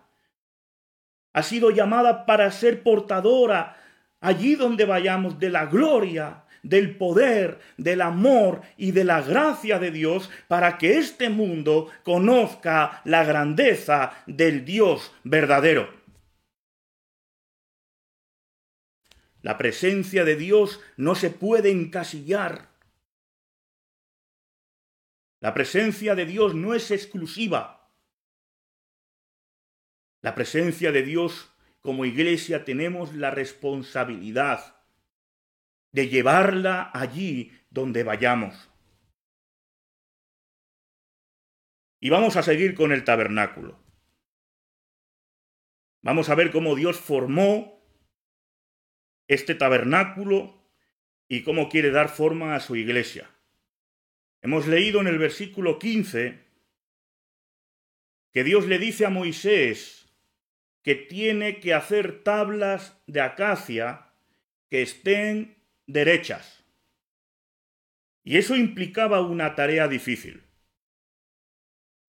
ha 1.33 1.43
sido 1.43 1.71
llamada 1.71 2.25
para 2.25 2.51
ser 2.51 2.83
portadora 2.83 3.77
allí 4.19 4.55
donde 4.55 4.86
vayamos 4.86 5.39
de 5.39 5.50
la 5.50 5.65
gloria, 5.65 6.43
del 6.63 6.98
poder, 6.98 7.59
del 7.77 8.01
amor 8.01 8.62
y 8.77 8.91
de 8.91 9.03
la 9.03 9.21
gracia 9.21 9.79
de 9.79 9.91
Dios 9.91 10.29
para 10.48 10.77
que 10.77 10.98
este 10.98 11.29
mundo 11.29 11.89
conozca 12.03 13.01
la 13.05 13.24
grandeza 13.24 14.12
del 14.25 14.65
Dios 14.65 15.13
verdadero. 15.24 16.00
La 19.41 19.57
presencia 19.57 20.25
de 20.25 20.36
Dios 20.36 20.81
no 20.98 21.15
se 21.15 21.29
puede 21.29 21.71
encasillar. 21.71 22.67
La 25.39 25.53
presencia 25.53 26.13
de 26.15 26.25
Dios 26.25 26.53
no 26.53 26.74
es 26.74 26.91
exclusiva. 26.91 27.78
La 30.21 30.35
presencia 30.35 30.91
de 30.91 31.03
Dios 31.03 31.53
como 31.81 32.05
iglesia 32.05 32.65
tenemos 32.65 33.13
la 33.13 33.31
responsabilidad 33.31 34.75
de 35.91 36.09
llevarla 36.09 36.91
allí 36.93 37.51
donde 37.69 38.03
vayamos. 38.03 38.69
Y 42.01 42.09
vamos 42.09 42.35
a 42.35 42.43
seguir 42.43 42.75
con 42.75 42.91
el 42.91 43.03
tabernáculo. 43.03 43.79
Vamos 46.01 46.29
a 46.29 46.35
ver 46.35 46.51
cómo 46.51 46.75
Dios 46.75 46.97
formó 46.97 47.79
este 49.27 49.53
tabernáculo 49.53 50.59
y 51.27 51.43
cómo 51.43 51.69
quiere 51.69 51.91
dar 51.91 52.09
forma 52.09 52.55
a 52.55 52.59
su 52.59 52.75
iglesia. 52.75 53.29
Hemos 54.41 54.67
leído 54.67 55.01
en 55.01 55.07
el 55.07 55.17
versículo 55.17 55.77
15 55.77 56.47
que 58.31 58.43
Dios 58.43 58.65
le 58.67 58.79
dice 58.79 59.05
a 59.05 59.09
Moisés 59.09 59.99
que 60.89 60.96
tiene 60.96 61.60
que 61.60 61.75
hacer 61.75 62.24
tablas 62.24 63.00
de 63.05 63.22
acacia 63.22 64.12
que 64.72 64.81
estén 64.81 65.63
derechas. 65.86 66.65
Y 68.24 68.38
eso 68.38 68.55
implicaba 68.55 69.22
una 69.22 69.53
tarea 69.53 69.88
difícil. 69.88 70.48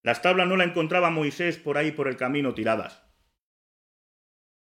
Las 0.03 0.23
tablas 0.23 0.49
no 0.49 0.57
la 0.57 0.65
encontraba 0.65 1.11
Moisés 1.11 1.59
por 1.59 1.77
ahí 1.77 1.93
por 1.93 2.09
el 2.09 2.17
camino 2.17 2.55
tiradas. 2.55 3.03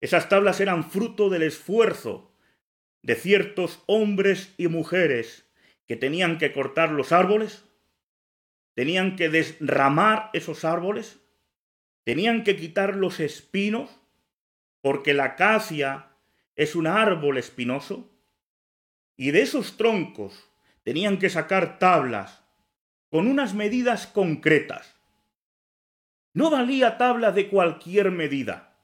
Esas 0.01 0.31
tablas 0.31 0.59
eran 0.63 0.91
fruto 0.91 1.29
del 1.29 1.43
esfuerzo 1.43 2.35
de 3.03 3.15
ciertos 3.15 3.85
hombres 3.85 4.55
y 4.57 4.69
mujeres 4.69 5.53
que 5.87 5.97
tenían 5.97 6.39
que 6.39 6.55
cortar 6.55 6.93
los 6.93 7.13
árboles, 7.13 7.67
tenían 8.75 9.17
que 9.17 9.29
desramar 9.29 10.31
esos 10.33 10.65
árboles, 10.65 11.21
tenían 12.09 12.43
que 12.43 12.57
quitar 12.57 12.97
los 12.97 13.21
espinos, 13.21 13.91
porque 14.81 15.13
la 15.13 15.25
acacia 15.25 16.17
es 16.57 16.75
un 16.75 16.87
árbol 16.87 17.37
espinoso, 17.37 18.11
y 19.15 19.31
de 19.31 19.43
esos 19.43 19.77
troncos 19.77 20.51
tenían 20.85 21.19
que 21.19 21.29
sacar 21.29 21.79
tablas 21.79 22.43
con 23.11 23.27
unas 23.27 23.53
medidas 23.53 24.07
concretas. 24.07 24.99
No 26.33 26.49
valía 26.49 26.97
tabla 26.97 27.31
de 27.31 27.51
cualquier 27.51 28.11
medida. 28.11 28.81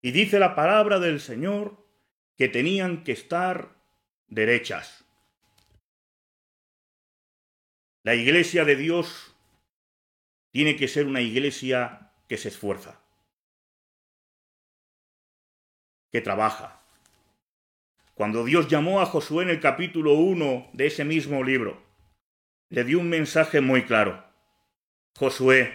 Y 0.00 0.12
dice 0.12 0.38
la 0.38 0.54
palabra 0.54 0.98
del 1.00 1.20
Señor 1.20 1.86
que 2.34 2.48
tenían 2.48 3.04
que 3.04 3.12
estar 3.12 3.76
derechas. 4.26 5.04
La 8.04 8.14
iglesia 8.14 8.64
de 8.64 8.76
Dios 8.76 9.36
tiene 10.50 10.76
que 10.76 10.88
ser 10.88 11.06
una 11.06 11.20
iglesia 11.20 12.06
que 12.28 12.36
se 12.36 12.48
esfuerza, 12.48 13.00
que 16.12 16.20
trabaja. 16.20 16.80
Cuando 18.14 18.44
Dios 18.44 18.68
llamó 18.68 19.00
a 19.00 19.06
Josué 19.06 19.44
en 19.44 19.50
el 19.50 19.60
capítulo 19.60 20.14
1 20.14 20.70
de 20.72 20.86
ese 20.86 21.04
mismo 21.04 21.42
libro, 21.42 21.82
le 22.68 22.84
dio 22.84 23.00
un 23.00 23.08
mensaje 23.08 23.60
muy 23.60 23.84
claro. 23.84 24.24
Josué, 25.16 25.72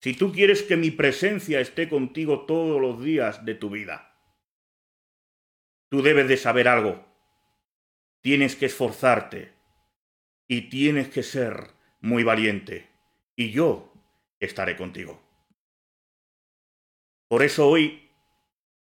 si 0.00 0.14
tú 0.14 0.32
quieres 0.32 0.62
que 0.62 0.76
mi 0.76 0.90
presencia 0.90 1.60
esté 1.60 1.88
contigo 1.88 2.46
todos 2.46 2.80
los 2.80 3.02
días 3.02 3.44
de 3.44 3.54
tu 3.54 3.70
vida, 3.70 4.08
Tú 5.88 6.02
debes 6.02 6.28
de 6.28 6.36
saber 6.36 6.68
algo. 6.68 7.04
Tienes 8.20 8.56
que 8.56 8.66
esforzarte 8.66 9.52
y 10.46 10.68
tienes 10.68 11.08
que 11.08 11.22
ser 11.22 11.70
muy 12.00 12.24
valiente. 12.24 12.88
Y 13.36 13.50
yo 13.50 13.92
estaré 14.38 14.76
contigo. 14.76 15.27
Por 17.28 17.42
eso 17.42 17.68
hoy 17.68 18.08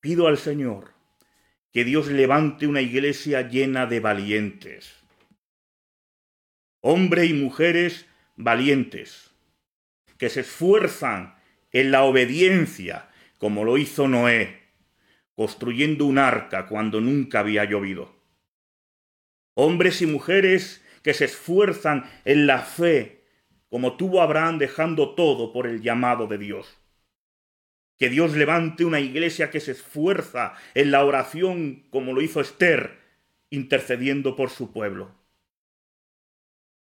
pido 0.00 0.29
al 0.29 0.38
Señor 0.38 0.95
que 1.73 1.85
Dios 1.85 2.07
levante 2.07 2.67
una 2.69 2.81
iglesia 2.81 3.49
llena 3.49 3.87
de 3.87 3.99
valientes. 4.00 4.95
Hombres 6.81 7.29
y 7.29 7.35
mujeres 7.35 8.07
valientes, 8.37 9.33
que 10.17 10.31
se 10.31 10.41
esfuerzan 10.41 11.35
en 11.73 11.91
la 11.91 12.05
obediencia, 12.05 13.09
como 13.38 13.65
lo 13.65 13.76
hizo 13.79 14.07
Noé, 14.07 14.62
construyendo 15.35 16.07
un 16.07 16.19
arca 16.19 16.67
cuando 16.67 17.00
nunca 17.00 17.41
había 17.41 17.65
llovido. 17.65 18.15
Hombres 19.55 20.00
y 20.03 20.07
mujeres 20.07 20.85
que 21.03 21.15
se 21.15 21.25
esfuerzan 21.25 22.09
en 22.25 22.47
la 22.47 22.61
fe, 22.61 23.25
como 23.69 23.97
tuvo 23.97 24.23
Abraham 24.23 24.59
dejando 24.59 25.15
todo 25.15 25.53
por 25.53 25.67
el 25.67 25.83
llamado 25.83 26.26
de 26.29 26.38
Dios. 26.38 26.79
Que 27.99 28.09
Dios 28.11 28.37
levante 28.37 28.85
una 28.85 29.00
iglesia 29.00 29.50
que 29.50 29.61
se 29.61 29.73
esfuerza 29.73 30.55
en 30.75 30.91
la 30.91 31.05
oración, 31.05 31.85
como 31.91 32.12
lo 32.12 32.21
hizo 32.21 32.41
Esther, 32.41 32.99
intercediendo 33.50 34.37
por 34.37 34.50
su 34.50 34.73
pueblo. 34.73 35.15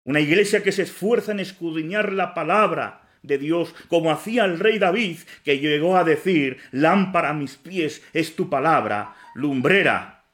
Una 0.05 0.21
iglesia 0.21 0.63
que 0.63 0.73
se 0.73 0.83
esfuerza 0.83 1.33
en 1.33 1.41
escudriñar 1.41 2.13
la 2.13 2.33
palabra, 2.33 3.07
de 3.27 3.39
Dios, 3.39 3.75
como 3.89 4.11
hacía 4.11 4.45
el 4.45 4.59
rey 4.59 4.79
David, 4.79 5.19
que 5.45 5.59
llegó 5.59 5.97
a 5.97 6.05
decir, 6.05 6.59
lámpara 6.71 7.31
a 7.31 7.35
mis 7.35 7.57
pies 7.57 8.03
es 8.13 8.37
tu 8.37 8.49
palabra, 8.49 9.17
lumbrera 9.35 10.25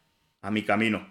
a 0.43 0.51
mi 0.51 0.63
camino. 0.63 1.11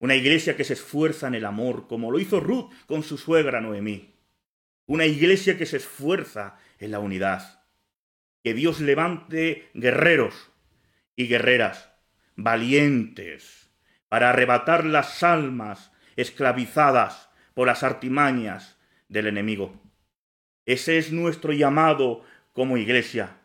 Una 0.00 0.14
iglesia 0.14 0.56
que 0.56 0.64
se 0.64 0.74
esfuerza 0.74 1.26
en 1.28 1.34
el 1.34 1.44
amor, 1.44 1.88
como 1.88 2.10
lo 2.10 2.18
hizo 2.18 2.40
Ruth 2.40 2.72
con 2.86 3.02
su 3.02 3.18
suegra 3.18 3.60
Noemí. 3.60 4.14
Una 4.86 5.06
iglesia 5.06 5.58
que 5.58 5.66
se 5.66 5.78
esfuerza 5.78 6.58
en 6.78 6.90
la 6.90 6.98
unidad. 6.98 7.64
Que 8.42 8.54
Dios 8.54 8.80
levante 8.80 9.68
guerreros 9.74 10.50
y 11.16 11.26
guerreras, 11.26 11.90
valientes, 12.36 13.70
para 14.08 14.30
arrebatar 14.30 14.84
las 14.84 15.22
almas 15.22 15.92
esclavizadas 16.16 17.30
por 17.54 17.66
las 17.66 17.82
artimañas 17.82 18.78
del 19.08 19.26
enemigo. 19.26 19.80
Ese 20.66 20.98
es 20.98 21.12
nuestro 21.12 21.52
llamado 21.52 22.24
como 22.52 22.76
iglesia. 22.76 23.38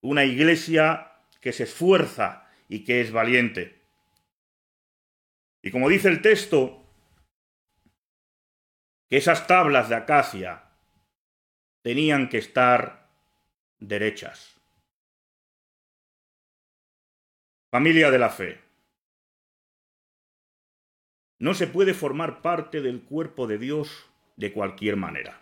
Una 0.00 0.24
iglesia 0.24 1.12
que 1.40 1.52
se 1.52 1.64
esfuerza 1.64 2.48
y 2.68 2.84
que 2.84 3.00
es 3.00 3.12
valiente. 3.12 3.82
Y 5.62 5.70
como 5.70 5.88
dice 5.88 6.08
el 6.08 6.22
texto, 6.22 6.84
que 9.08 9.18
esas 9.18 9.46
tablas 9.46 9.88
de 9.88 9.94
acacia 9.94 10.61
tenían 11.82 12.28
que 12.28 12.38
estar 12.38 13.10
derechas. 13.78 14.60
Familia 17.70 18.10
de 18.10 18.18
la 18.18 18.30
fe. 18.30 18.60
No 21.40 21.54
se 21.54 21.66
puede 21.66 21.94
formar 21.94 22.40
parte 22.40 22.80
del 22.80 23.02
cuerpo 23.02 23.46
de 23.46 23.58
Dios 23.58 24.08
de 24.36 24.52
cualquier 24.52 24.96
manera. 24.96 25.40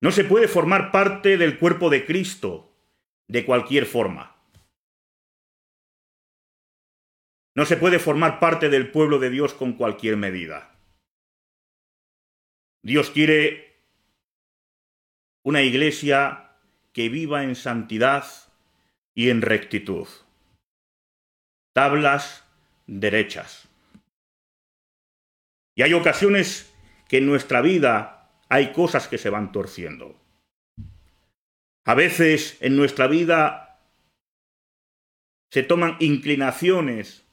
No 0.00 0.12
se 0.12 0.24
puede 0.24 0.48
formar 0.48 0.92
parte 0.92 1.36
del 1.36 1.58
cuerpo 1.58 1.90
de 1.90 2.06
Cristo 2.06 2.72
de 3.26 3.44
cualquier 3.44 3.84
forma. 3.84 4.36
No 7.54 7.66
se 7.66 7.76
puede 7.76 7.98
formar 7.98 8.38
parte 8.38 8.68
del 8.68 8.92
pueblo 8.92 9.18
de 9.18 9.30
Dios 9.30 9.52
con 9.52 9.72
cualquier 9.72 10.16
medida. 10.16 10.77
Dios 12.88 13.10
quiere 13.10 13.82
una 15.44 15.60
iglesia 15.60 16.52
que 16.94 17.10
viva 17.10 17.44
en 17.44 17.54
santidad 17.54 18.24
y 19.14 19.28
en 19.28 19.42
rectitud. 19.42 20.08
Tablas 21.74 22.46
derechas. 22.86 23.68
Y 25.76 25.82
hay 25.82 25.92
ocasiones 25.92 26.74
que 27.10 27.18
en 27.18 27.26
nuestra 27.26 27.60
vida 27.60 28.32
hay 28.48 28.72
cosas 28.72 29.06
que 29.06 29.18
se 29.18 29.28
van 29.28 29.52
torciendo. 29.52 30.18
A 31.84 31.92
veces 31.92 32.56
en 32.62 32.74
nuestra 32.74 33.06
vida 33.06 33.82
se 35.52 35.62
toman 35.62 35.98
inclinaciones 36.00 37.26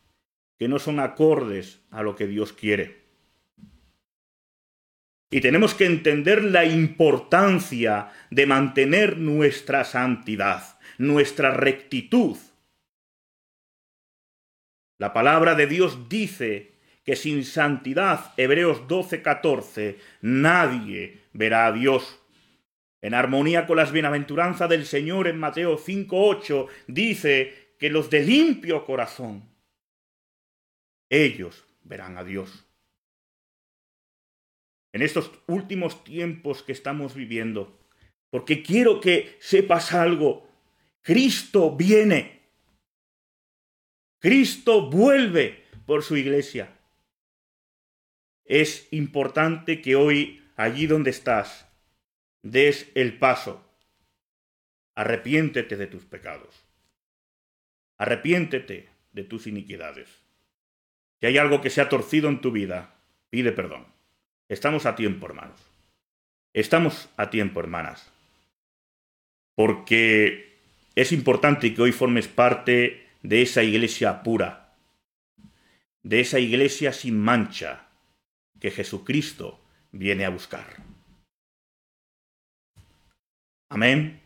que 0.59 0.67
no 0.67 0.79
son 0.79 0.99
acordes 0.99 1.79
a 1.91 2.03
lo 2.03 2.17
que 2.17 2.27
Dios 2.27 2.51
quiere. 2.51 3.04
Y 5.29 5.41
tenemos 5.41 5.73
que 5.73 5.85
entender 5.85 6.43
la 6.43 6.65
importancia 6.65 8.11
de 8.29 8.45
mantener 8.45 9.17
nuestra 9.17 9.83
santidad, 9.83 10.79
nuestra 10.97 11.51
rectitud. 11.51 12.37
La 14.97 15.13
palabra 15.13 15.55
de 15.55 15.67
Dios 15.67 16.07
dice 16.07 16.75
que 17.03 17.15
sin 17.15 17.43
santidad, 17.43 18.33
Hebreos 18.37 18.87
12, 18.87 19.21
14, 19.21 19.99
nadie 20.21 21.21
verá 21.33 21.67
a 21.67 21.71
Dios. 21.71 22.21
En 23.01 23.13
armonía 23.13 23.67
con 23.67 23.77
las 23.77 23.91
bienaventuranzas 23.91 24.69
del 24.69 24.85
Señor 24.85 25.27
en 25.27 25.37
Mateo 25.37 25.77
5, 25.77 26.27
8, 26.27 26.67
dice 26.87 27.75
que 27.77 27.89
los 27.89 28.09
de 28.09 28.23
limpio 28.23 28.85
corazón, 28.85 29.43
ellos 31.09 31.65
verán 31.83 32.17
a 32.17 32.23
Dios. 32.23 32.64
En 34.95 35.01
estos 35.01 35.29
últimos 35.47 36.05
tiempos 36.05 36.63
que 36.63 36.71
estamos 36.71 37.15
viviendo, 37.15 37.77
porque 38.29 38.63
quiero 38.63 39.01
que 39.01 39.35
sepas 39.41 39.91
algo, 39.91 40.47
Cristo 41.01 41.75
viene. 41.75 42.43
Cristo 44.19 44.89
vuelve 44.89 45.65
por 45.85 46.01
su 46.01 46.15
iglesia. 46.15 46.79
Es 48.45 48.87
importante 48.91 49.81
que 49.81 49.97
hoy, 49.97 50.41
allí 50.55 50.87
donde 50.87 51.09
estás, 51.09 51.67
des 52.41 52.89
el 52.95 53.19
paso. 53.19 53.69
Arrepiéntete 54.95 55.75
de 55.75 55.87
tus 55.87 56.05
pecados. 56.05 56.63
Arrepiéntete 57.97 58.87
de 59.11 59.23
tus 59.25 59.45
iniquidades. 59.45 60.07
Si 61.19 61.25
hay 61.25 61.37
algo 61.37 61.59
que 61.59 61.69
se 61.69 61.81
ha 61.81 61.89
torcido 61.89 62.29
en 62.29 62.39
tu 62.39 62.53
vida, 62.53 62.95
pide 63.29 63.51
perdón. 63.51 63.94
Estamos 64.47 64.85
a 64.85 64.95
tiempo, 64.95 65.25
hermanos. 65.25 65.59
Estamos 66.53 67.09
a 67.17 67.29
tiempo, 67.29 67.59
hermanas. 67.59 68.11
Porque 69.55 70.57
es 70.95 71.11
importante 71.11 71.73
que 71.73 71.81
hoy 71.81 71.91
formes 71.91 72.27
parte 72.27 73.07
de 73.23 73.41
esa 73.41 73.63
iglesia 73.63 74.21
pura, 74.21 74.75
de 76.03 76.19
esa 76.19 76.39
iglesia 76.39 76.93
sin 76.93 77.19
mancha 77.19 77.87
que 78.59 78.71
Jesucristo 78.71 79.59
viene 79.91 80.25
a 80.25 80.29
buscar. 80.29 80.65
Amén. 83.69 84.21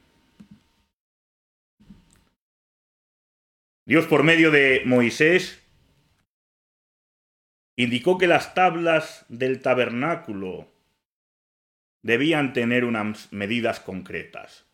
Dios 3.86 4.06
por 4.06 4.24
medio 4.24 4.52
de 4.52 4.84
Moisés 4.86 5.64
indicó 7.80 8.18
que 8.18 8.28
las 8.28 8.54
tablas 8.54 9.26
del 9.30 9.62
tabernáculo 9.62 10.68
debían 12.02 12.52
tener 12.52 12.84
unas 12.84 13.32
medidas 13.32 13.80
concretas. 13.80 14.66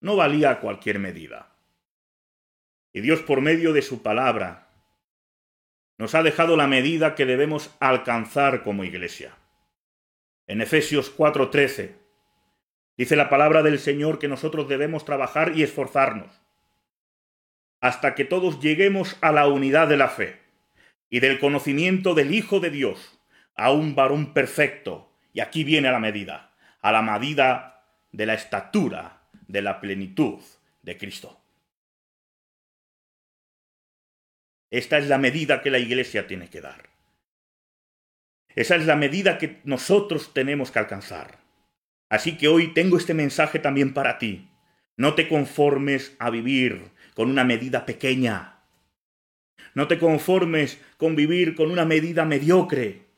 No 0.00 0.16
valía 0.16 0.58
cualquier 0.60 0.98
medida. 0.98 1.54
Y 2.94 3.02
Dios 3.02 3.20
por 3.20 3.42
medio 3.42 3.74
de 3.74 3.82
su 3.82 4.02
palabra 4.02 4.70
nos 5.98 6.14
ha 6.14 6.22
dejado 6.22 6.56
la 6.56 6.66
medida 6.66 7.14
que 7.14 7.26
debemos 7.26 7.76
alcanzar 7.78 8.62
como 8.62 8.84
iglesia. 8.84 9.36
En 10.46 10.62
Efesios 10.62 11.14
4:13 11.14 11.92
dice 12.96 13.16
la 13.16 13.28
palabra 13.28 13.62
del 13.62 13.78
Señor 13.78 14.18
que 14.18 14.28
nosotros 14.28 14.66
debemos 14.66 15.04
trabajar 15.04 15.52
y 15.54 15.62
esforzarnos 15.62 16.40
hasta 17.82 18.14
que 18.14 18.24
todos 18.24 18.60
lleguemos 18.60 19.18
a 19.20 19.30
la 19.30 19.46
unidad 19.46 19.88
de 19.88 19.98
la 19.98 20.08
fe 20.08 20.45
y 21.10 21.20
del 21.20 21.38
conocimiento 21.38 22.14
del 22.14 22.34
Hijo 22.34 22.60
de 22.60 22.70
Dios, 22.70 23.20
a 23.54 23.72
un 23.72 23.94
varón 23.94 24.32
perfecto. 24.34 25.12
Y 25.32 25.40
aquí 25.40 25.64
viene 25.64 25.90
la 25.90 25.98
medida, 25.98 26.54
a 26.80 26.92
la 26.92 27.02
medida 27.02 27.84
de 28.12 28.26
la 28.26 28.34
estatura 28.34 29.28
de 29.46 29.62
la 29.62 29.80
plenitud 29.80 30.40
de 30.82 30.96
Cristo. 30.96 31.40
Esta 34.70 34.98
es 34.98 35.08
la 35.08 35.18
medida 35.18 35.62
que 35.62 35.70
la 35.70 35.78
iglesia 35.78 36.26
tiene 36.26 36.48
que 36.48 36.60
dar. 36.60 36.90
Esa 38.54 38.76
es 38.76 38.86
la 38.86 38.96
medida 38.96 39.38
que 39.38 39.60
nosotros 39.64 40.32
tenemos 40.32 40.70
que 40.70 40.78
alcanzar. 40.78 41.38
Así 42.08 42.36
que 42.38 42.48
hoy 42.48 42.72
tengo 42.72 42.96
este 42.96 43.14
mensaje 43.14 43.58
también 43.58 43.92
para 43.92 44.18
ti. 44.18 44.48
No 44.96 45.14
te 45.14 45.28
conformes 45.28 46.16
a 46.18 46.30
vivir 46.30 46.90
con 47.14 47.30
una 47.30 47.44
medida 47.44 47.84
pequeña. 47.84 48.55
No 49.76 49.88
te 49.88 49.98
conformes 49.98 50.80
con 50.96 51.14
vivir 51.14 51.54
con 51.54 51.70
una 51.70 51.84
medida 51.84 52.24
mediocre. 52.24 53.10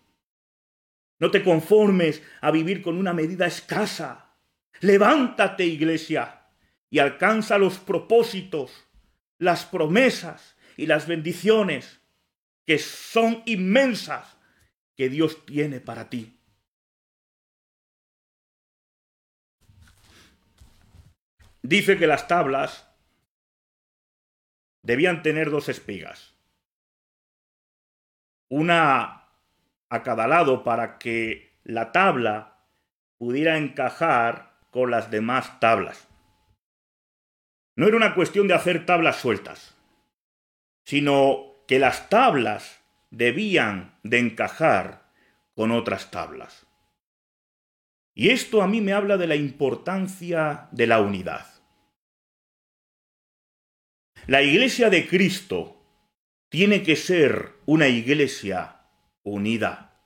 No 1.20 1.30
te 1.30 1.44
conformes 1.44 2.20
a 2.40 2.50
vivir 2.50 2.82
con 2.82 2.98
una 2.98 3.12
medida 3.12 3.46
escasa. 3.46 4.34
Levántate, 4.80 5.64
iglesia, 5.64 6.48
y 6.90 6.98
alcanza 6.98 7.58
los 7.58 7.78
propósitos, 7.78 8.88
las 9.38 9.66
promesas 9.66 10.56
y 10.76 10.86
las 10.86 11.06
bendiciones 11.06 12.00
que 12.66 12.78
son 12.78 13.44
inmensas 13.46 14.36
que 14.96 15.08
Dios 15.08 15.46
tiene 15.46 15.80
para 15.80 16.10
ti. 16.10 16.40
Dice 21.62 21.96
que 21.96 22.08
las 22.08 22.26
tablas 22.26 22.88
debían 24.82 25.22
tener 25.22 25.50
dos 25.50 25.68
espigas 25.68 26.37
una 28.48 29.24
a 29.88 30.02
cada 30.02 30.26
lado 30.26 30.64
para 30.64 30.98
que 30.98 31.58
la 31.64 31.92
tabla 31.92 32.64
pudiera 33.18 33.58
encajar 33.58 34.58
con 34.70 34.90
las 34.90 35.10
demás 35.10 35.60
tablas. 35.60 36.08
No 37.76 37.86
era 37.86 37.96
una 37.96 38.14
cuestión 38.14 38.48
de 38.48 38.54
hacer 38.54 38.86
tablas 38.86 39.16
sueltas, 39.16 39.76
sino 40.84 41.54
que 41.66 41.78
las 41.78 42.08
tablas 42.08 42.80
debían 43.10 43.98
de 44.02 44.18
encajar 44.18 45.12
con 45.54 45.70
otras 45.70 46.10
tablas. 46.10 46.66
Y 48.14 48.30
esto 48.30 48.62
a 48.62 48.66
mí 48.66 48.80
me 48.80 48.92
habla 48.92 49.16
de 49.16 49.28
la 49.28 49.36
importancia 49.36 50.68
de 50.72 50.86
la 50.86 51.00
unidad. 51.00 51.46
La 54.26 54.42
iglesia 54.42 54.90
de 54.90 55.06
Cristo 55.06 55.77
tiene 56.48 56.82
que 56.82 56.96
ser 56.96 57.52
una 57.66 57.88
iglesia 57.88 58.80
unida. 59.22 60.00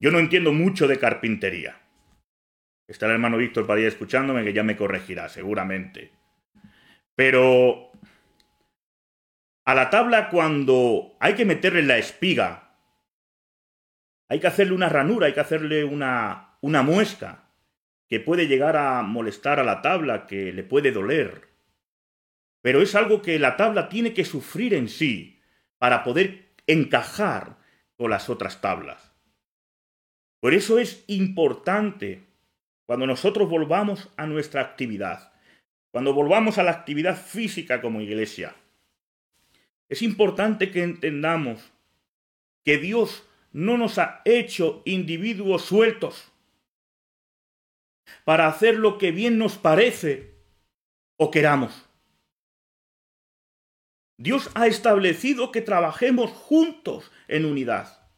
Yo 0.00 0.10
no 0.10 0.18
entiendo 0.18 0.52
mucho 0.52 0.88
de 0.88 0.98
carpintería. 0.98 1.80
Está 2.88 3.06
el 3.06 3.12
hermano 3.12 3.38
Víctor 3.38 3.66
Padilla 3.66 3.88
escuchándome 3.88 4.44
que 4.44 4.52
ya 4.52 4.62
me 4.62 4.76
corregirá, 4.76 5.28
seguramente. 5.28 6.12
Pero 7.14 7.92
a 9.64 9.74
la 9.74 9.90
tabla 9.90 10.28
cuando 10.28 11.16
hay 11.18 11.34
que 11.34 11.44
meterle 11.44 11.82
la 11.82 11.98
espiga, 11.98 12.76
hay 14.28 14.40
que 14.40 14.46
hacerle 14.46 14.74
una 14.74 14.88
ranura, 14.88 15.26
hay 15.26 15.32
que 15.32 15.40
hacerle 15.40 15.84
una, 15.84 16.58
una 16.60 16.82
muesca 16.82 17.50
que 18.08 18.20
puede 18.20 18.46
llegar 18.46 18.76
a 18.76 19.02
molestar 19.02 19.58
a 19.58 19.64
la 19.64 19.82
tabla, 19.82 20.26
que 20.26 20.52
le 20.52 20.62
puede 20.62 20.92
doler 20.92 21.55
pero 22.66 22.82
es 22.82 22.96
algo 22.96 23.22
que 23.22 23.38
la 23.38 23.56
tabla 23.56 23.88
tiene 23.88 24.12
que 24.12 24.24
sufrir 24.24 24.74
en 24.74 24.88
sí 24.88 25.38
para 25.78 26.02
poder 26.02 26.48
encajar 26.66 27.58
con 27.96 28.10
las 28.10 28.28
otras 28.28 28.60
tablas. 28.60 29.12
Por 30.40 30.52
eso 30.52 30.80
es 30.80 31.04
importante 31.06 32.26
cuando 32.84 33.06
nosotros 33.06 33.48
volvamos 33.48 34.10
a 34.16 34.26
nuestra 34.26 34.62
actividad, 34.62 35.32
cuando 35.92 36.12
volvamos 36.12 36.58
a 36.58 36.64
la 36.64 36.72
actividad 36.72 37.16
física 37.16 37.80
como 37.80 38.00
iglesia. 38.00 38.56
Es 39.88 40.02
importante 40.02 40.72
que 40.72 40.82
entendamos 40.82 41.72
que 42.64 42.78
Dios 42.78 43.28
no 43.52 43.78
nos 43.78 43.96
ha 43.98 44.22
hecho 44.24 44.82
individuos 44.84 45.62
sueltos 45.62 46.32
para 48.24 48.48
hacer 48.48 48.74
lo 48.74 48.98
que 48.98 49.12
bien 49.12 49.38
nos 49.38 49.56
parece 49.56 50.34
o 51.16 51.30
queramos. 51.30 51.85
Dios 54.18 54.50
ha 54.54 54.66
establecido 54.66 55.52
que 55.52 55.60
trabajemos 55.60 56.30
juntos 56.30 57.12
en 57.28 57.44
unidad. 57.44 58.08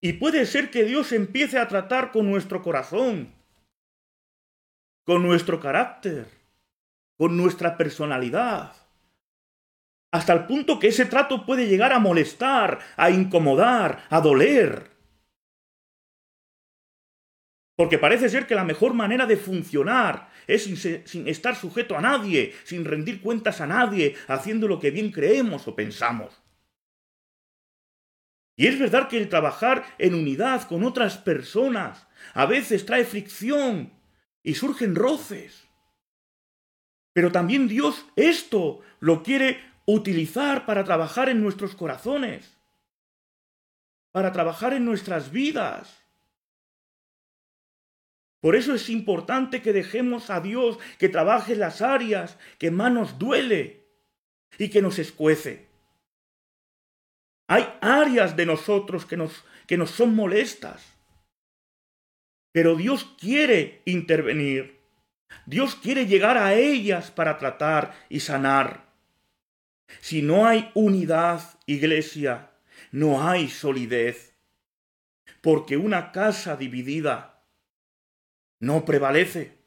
Y 0.00 0.14
puede 0.14 0.46
ser 0.46 0.70
que 0.70 0.84
Dios 0.84 1.12
empiece 1.12 1.58
a 1.58 1.68
tratar 1.68 2.12
con 2.12 2.30
nuestro 2.30 2.62
corazón, 2.62 3.34
con 5.04 5.22
nuestro 5.22 5.60
carácter, 5.60 6.26
con 7.16 7.36
nuestra 7.36 7.76
personalidad, 7.76 8.74
hasta 10.12 10.32
el 10.32 10.46
punto 10.46 10.78
que 10.78 10.88
ese 10.88 11.06
trato 11.06 11.44
puede 11.44 11.66
llegar 11.66 11.92
a 11.92 11.98
molestar, 11.98 12.78
a 12.96 13.10
incomodar, 13.10 14.06
a 14.10 14.20
doler. 14.20 14.90
Porque 17.76 17.98
parece 17.98 18.28
ser 18.28 18.46
que 18.46 18.54
la 18.54 18.62
mejor 18.62 18.94
manera 18.94 19.26
de 19.26 19.36
funcionar 19.36 20.28
es 20.46 20.64
sin, 20.64 21.28
estar 21.28 21.56
sujeto 21.56 21.96
a 21.96 22.00
nadie, 22.00 22.54
sin 22.64 22.84
rendir 22.84 23.20
cuentas 23.20 23.60
a 23.60 23.66
nadie, 23.66 24.16
haciendo 24.28 24.68
lo 24.68 24.78
que 24.78 24.90
bien 24.90 25.10
creemos 25.10 25.66
o 25.68 25.74
pensamos. 25.74 26.40
Y 28.56 28.66
es 28.68 28.78
verdad 28.78 29.08
que 29.08 29.18
el 29.18 29.28
trabajar 29.28 29.84
en 29.98 30.14
unidad 30.14 30.68
con 30.68 30.84
otras 30.84 31.18
personas 31.18 32.06
a 32.34 32.46
veces 32.46 32.86
trae 32.86 33.04
fricción 33.04 33.92
y 34.42 34.54
surgen 34.54 34.94
roces. 34.94 35.64
Pero 37.12 37.32
también 37.32 37.68
Dios 37.68 38.04
esto 38.16 38.80
lo 39.00 39.22
quiere 39.22 39.60
utilizar 39.86 40.66
para 40.66 40.84
trabajar 40.84 41.28
en 41.28 41.42
nuestros 41.42 41.74
corazones, 41.74 42.56
para 44.12 44.32
trabajar 44.32 44.72
en 44.72 44.84
nuestras 44.84 45.30
vidas. 45.30 46.03
Por 48.44 48.56
eso 48.56 48.74
es 48.74 48.90
importante 48.90 49.62
que 49.62 49.72
dejemos 49.72 50.28
a 50.28 50.38
Dios 50.38 50.78
que 50.98 51.08
trabaje 51.08 51.56
las 51.56 51.80
áreas 51.80 52.36
que 52.58 52.70
más 52.70 52.92
nos 52.92 53.18
duele 53.18 53.86
y 54.58 54.68
que 54.68 54.82
nos 54.82 54.98
escuece. 54.98 55.66
Hay 57.48 57.66
áreas 57.80 58.36
de 58.36 58.44
nosotros 58.44 59.06
que 59.06 59.16
nos, 59.16 59.46
que 59.66 59.78
nos 59.78 59.92
son 59.92 60.14
molestas. 60.14 60.94
Pero 62.52 62.76
Dios 62.76 63.16
quiere 63.18 63.80
intervenir. 63.86 64.78
Dios 65.46 65.74
quiere 65.74 66.04
llegar 66.04 66.36
a 66.36 66.52
ellas 66.52 67.10
para 67.10 67.38
tratar 67.38 67.94
y 68.10 68.20
sanar. 68.20 68.92
Si 70.02 70.20
no 70.20 70.46
hay 70.46 70.70
unidad, 70.74 71.40
iglesia, 71.64 72.50
no 72.92 73.26
hay 73.26 73.48
solidez. 73.48 74.34
Porque 75.40 75.78
una 75.78 76.12
casa 76.12 76.58
dividida 76.58 77.33
no 78.64 78.84
prevalece. 78.84 79.58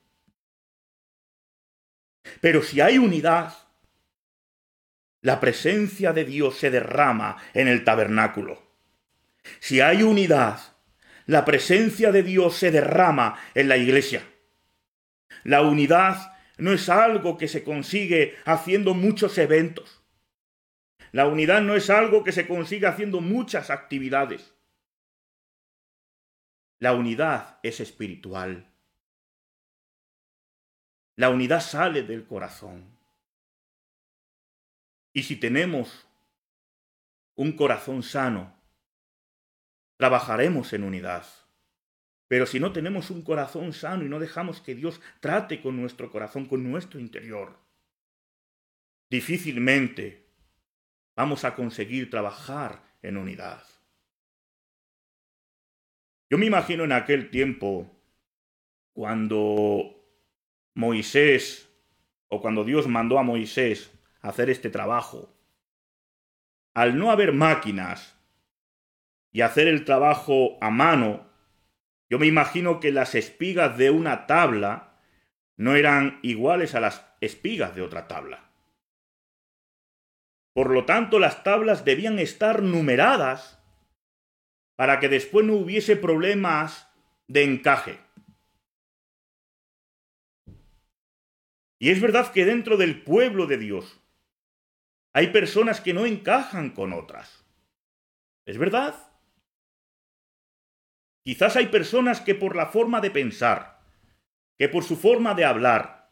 Pero 2.42 2.62
si 2.62 2.82
hay 2.82 2.98
unidad, 2.98 3.54
la 5.22 5.40
presencia 5.40 6.14
de 6.14 6.26
Dios 6.26 6.58
se 6.58 6.70
derrama 6.70 7.38
en 7.54 7.68
el 7.68 7.84
tabernáculo. 7.84 8.62
Si 9.60 9.82
hay 9.82 10.04
unidad, 10.04 10.60
la 11.26 11.46
presencia 11.46 12.12
de 12.12 12.24
Dios 12.24 12.56
se 12.56 12.72
derrama 12.72 13.40
en 13.54 13.70
la 13.70 13.78
iglesia. 13.78 14.24
La 15.44 15.62
unidad 15.62 16.34
no 16.58 16.74
es 16.74 16.90
algo 16.90 17.38
que 17.38 17.48
se 17.48 17.64
consigue 17.64 18.36
haciendo 18.46 18.94
muchos 18.94 19.38
eventos. 19.38 20.04
La 21.12 21.28
unidad 21.28 21.62
no 21.62 21.76
es 21.76 21.90
algo 21.90 22.24
que 22.24 22.32
se 22.32 22.48
consigue 22.48 22.88
haciendo 22.88 23.22
muchas 23.22 23.70
actividades. 23.70 24.54
La 26.80 26.94
unidad 26.94 27.60
es 27.64 27.80
espiritual. 27.80 28.77
La 31.17 31.32
unidad 31.32 31.62
sale 31.62 32.03
del 32.03 32.25
corazón. 32.25 32.86
Y 35.13 35.23
si 35.23 35.36
tenemos 35.36 36.08
un 37.36 37.53
corazón 37.53 38.03
sano, 38.03 38.56
trabajaremos 39.97 40.73
en 40.73 40.84
unidad. 40.84 41.25
Pero 42.27 42.45
si 42.45 42.60
no 42.60 42.71
tenemos 42.71 43.10
un 43.10 43.23
corazón 43.23 43.73
sano 43.73 44.06
y 44.06 44.10
no 44.10 44.19
dejamos 44.19 44.62
que 44.62 44.75
Dios 44.75 45.01
trate 45.19 45.60
con 45.60 45.75
nuestro 45.75 46.12
corazón, 46.12 46.45
con 46.45 46.69
nuestro 46.69 46.99
interior, 46.99 47.58
difícilmente 49.10 50.30
vamos 51.15 51.45
a 51.45 51.56
conseguir 51.56 52.12
trabajar 52.12 52.84
en 53.01 53.17
unidad. 53.17 53.63
Yo 56.30 56.38
me 56.38 56.45
imagino 56.45 56.84
en 56.84 56.91
aquel 56.91 57.32
tiempo, 57.32 57.91
cuando 58.93 59.97
Moisés, 60.78 61.74
o 62.28 62.40
cuando 62.40 62.63
Dios 62.63 62.86
mandó 62.88 63.18
a 63.18 63.24
Moisés 63.24 63.92
hacer 64.22 64.52
este 64.52 64.70
trabajo, 64.70 65.36
al 66.76 67.00
no 67.00 67.10
haber 67.10 67.34
máquinas 67.34 68.16
y 69.32 69.42
hacer 69.42 69.68
el 69.68 69.86
trabajo 69.86 70.60
a 70.62 70.70
mano, 70.70 71.32
yo 72.12 72.20
me 72.20 72.28
imagino 72.28 72.80
que 72.80 72.92
las 72.92 73.16
espigas 73.16 73.76
de 73.80 73.90
una 73.90 74.28
tabla 74.28 75.02
no 75.56 75.76
eran 75.76 76.20
iguales 76.22 76.76
a 76.76 76.80
las 76.80 77.04
espigas 77.22 77.74
de 77.74 77.82
otra 77.82 78.08
tabla. 78.08 78.52
Por 80.54 80.70
lo 80.70 80.86
tanto, 80.86 81.18
las 81.18 81.42
tablas 81.42 81.86
debían 81.86 82.20
estar 82.20 82.62
numeradas 82.62 83.60
para 84.76 85.00
que 85.00 85.10
después 85.10 85.44
no 85.44 85.54
hubiese 85.54 85.96
problemas 85.96 86.88
de 87.28 87.46
encaje. 87.46 88.07
Y 91.80 91.90
es 91.90 92.02
verdad 92.02 92.32
que 92.32 92.46
dentro 92.46 92.78
del 92.78 93.02
pueblo 93.02 93.46
de 93.46 93.58
Dios 93.58 94.00
hay 95.13 95.28
personas 95.28 95.82
que 95.82 95.94
no 95.94 96.06
encajan 96.06 96.72
con 96.72 96.94
otras. 96.94 97.46
¿Es 98.46 98.58
verdad? 98.58 98.96
Quizás 101.24 101.56
hay 101.56 101.68
personas 101.68 102.22
que 102.22 102.36
por 102.36 102.56
la 102.56 102.68
forma 102.68 103.02
de 103.02 103.12
pensar, 103.12 103.82
que 104.58 104.70
por 104.70 104.84
su 104.84 104.96
forma 104.96 105.34
de 105.34 105.46
hablar, 105.46 106.10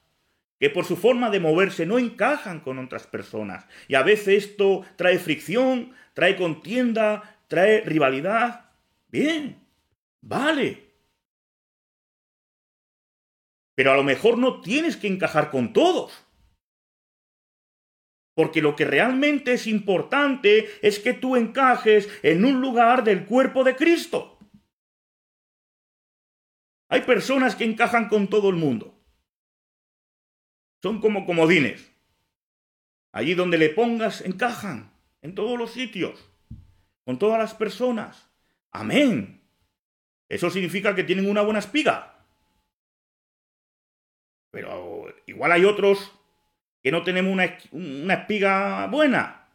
que 0.59 0.69
por 0.69 0.85
su 0.85 0.97
forma 0.97 1.29
de 1.29 1.39
moverse 1.39 1.85
no 1.85 1.99
encajan 1.99 2.59
con 2.59 2.79
otras 2.79 3.07
personas. 3.07 3.65
Y 3.87 3.95
a 3.95 4.03
veces 4.03 4.45
esto 4.45 4.85
trae 4.95 5.19
fricción, 5.19 5.93
trae 6.13 6.35
contienda, 6.35 7.39
trae 7.47 7.81
rivalidad. 7.81 8.71
Bien, 9.07 9.63
vale. 10.21 10.84
Pero 13.75 13.91
a 13.91 13.95
lo 13.95 14.03
mejor 14.03 14.37
no 14.37 14.61
tienes 14.61 14.97
que 14.97 15.07
encajar 15.07 15.51
con 15.51 15.73
todos. 15.73 16.25
Porque 18.33 18.61
lo 18.61 18.75
que 18.75 18.85
realmente 18.85 19.53
es 19.53 19.67
importante 19.67 20.69
es 20.81 20.99
que 20.99 21.13
tú 21.13 21.35
encajes 21.35 22.09
en 22.23 22.43
un 22.43 22.61
lugar 22.61 23.03
del 23.03 23.25
cuerpo 23.25 23.63
de 23.63 23.75
Cristo. 23.75 24.37
Hay 26.89 27.01
personas 27.01 27.55
que 27.55 27.63
encajan 27.63 28.09
con 28.09 28.29
todo 28.29 28.49
el 28.49 28.55
mundo. 28.55 28.93
Son 30.81 31.01
como 31.01 31.25
comodines. 31.25 31.91
Allí 33.11 33.33
donde 33.33 33.57
le 33.57 33.69
pongas, 33.69 34.21
encajan. 34.21 34.91
En 35.21 35.33
todos 35.33 35.57
los 35.57 35.71
sitios. 35.71 36.29
Con 37.05 37.17
todas 37.17 37.39
las 37.39 37.53
personas. 37.53 38.29
Amén. 38.71 39.41
Eso 40.29 40.49
significa 40.49 40.93
que 40.93 41.03
tienen 41.03 41.29
una 41.29 41.41
buena 41.41 41.59
espiga. 41.59 42.14
Pero 44.55 45.13
igual 45.25 45.51
hay 45.51 45.65
otros 45.65 46.13
que 46.81 46.89
no 46.89 47.03
tenemos 47.03 47.33
una, 47.33 47.57
una 47.73 48.13
espiga 48.13 48.87
buena, 48.87 49.49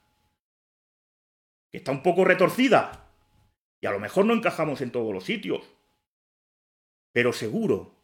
que 1.70 1.78
está 1.78 1.90
un 1.90 2.02
poco 2.02 2.22
retorcida. 2.26 3.08
Y 3.80 3.86
a 3.86 3.92
lo 3.92 3.98
mejor 3.98 4.26
no 4.26 4.34
encajamos 4.34 4.82
en 4.82 4.90
todos 4.90 5.14
los 5.14 5.24
sitios. 5.24 5.64
Pero 7.12 7.32
seguro 7.32 7.94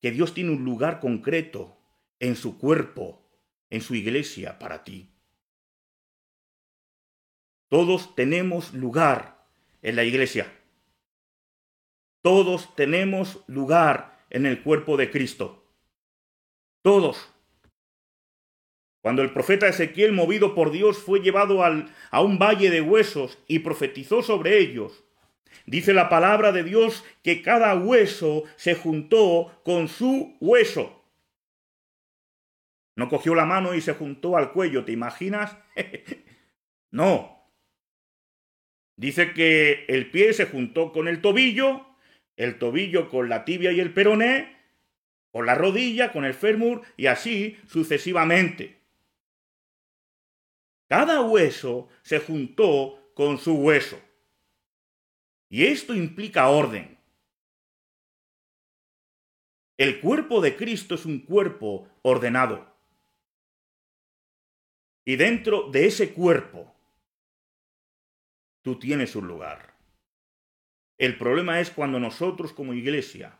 que 0.00 0.12
Dios 0.12 0.32
tiene 0.32 0.50
un 0.50 0.64
lugar 0.64 0.98
concreto 0.98 1.76
en 2.20 2.36
su 2.36 2.56
cuerpo, 2.56 3.20
en 3.68 3.82
su 3.82 3.94
iglesia 3.94 4.58
para 4.58 4.82
ti. 4.82 5.10
Todos 7.68 8.14
tenemos 8.14 8.72
lugar 8.72 9.44
en 9.82 9.96
la 9.96 10.04
iglesia. 10.04 10.50
Todos 12.22 12.74
tenemos 12.76 13.44
lugar 13.46 14.13
en 14.34 14.46
el 14.46 14.62
cuerpo 14.62 14.96
de 14.96 15.10
Cristo. 15.10 15.64
Todos. 16.82 17.32
Cuando 19.00 19.22
el 19.22 19.32
profeta 19.32 19.68
Ezequiel, 19.68 20.12
movido 20.12 20.56
por 20.56 20.72
Dios, 20.72 20.98
fue 20.98 21.20
llevado 21.20 21.62
al, 21.62 21.94
a 22.10 22.20
un 22.20 22.38
valle 22.38 22.70
de 22.70 22.80
huesos 22.80 23.38
y 23.46 23.60
profetizó 23.60 24.22
sobre 24.22 24.58
ellos, 24.58 25.04
dice 25.66 25.94
la 25.94 26.08
palabra 26.08 26.50
de 26.50 26.64
Dios 26.64 27.04
que 27.22 27.42
cada 27.42 27.76
hueso 27.76 28.42
se 28.56 28.74
juntó 28.74 29.60
con 29.64 29.86
su 29.86 30.36
hueso. 30.40 31.04
No 32.96 33.08
cogió 33.08 33.36
la 33.36 33.44
mano 33.44 33.74
y 33.74 33.80
se 33.80 33.94
juntó 33.94 34.36
al 34.36 34.52
cuello, 34.52 34.84
¿te 34.84 34.90
imaginas? 34.90 35.56
no. 36.90 37.52
Dice 38.96 39.32
que 39.32 39.84
el 39.86 40.10
pie 40.10 40.32
se 40.32 40.46
juntó 40.46 40.90
con 40.90 41.06
el 41.06 41.20
tobillo 41.20 41.93
el 42.36 42.58
tobillo 42.58 43.08
con 43.08 43.28
la 43.28 43.44
tibia 43.44 43.72
y 43.72 43.80
el 43.80 43.92
peroné, 43.92 44.56
con 45.30 45.46
la 45.46 45.54
rodilla, 45.54 46.12
con 46.12 46.24
el 46.24 46.34
fémur 46.34 46.82
y 46.96 47.06
así 47.06 47.58
sucesivamente. 47.66 48.78
Cada 50.88 51.22
hueso 51.22 51.88
se 52.02 52.20
juntó 52.20 53.10
con 53.14 53.38
su 53.38 53.54
hueso. 53.54 54.00
Y 55.48 55.66
esto 55.66 55.94
implica 55.94 56.48
orden. 56.48 56.98
El 59.76 60.00
cuerpo 60.00 60.40
de 60.40 60.56
Cristo 60.56 60.94
es 60.94 61.04
un 61.04 61.20
cuerpo 61.20 61.88
ordenado. 62.02 62.72
Y 65.04 65.16
dentro 65.16 65.70
de 65.70 65.86
ese 65.86 66.12
cuerpo, 66.12 66.74
tú 68.62 68.78
tienes 68.78 69.16
un 69.16 69.26
lugar. 69.26 69.73
El 70.98 71.18
problema 71.18 71.60
es 71.60 71.70
cuando 71.70 71.98
nosotros 71.98 72.52
como 72.52 72.74
iglesia 72.74 73.36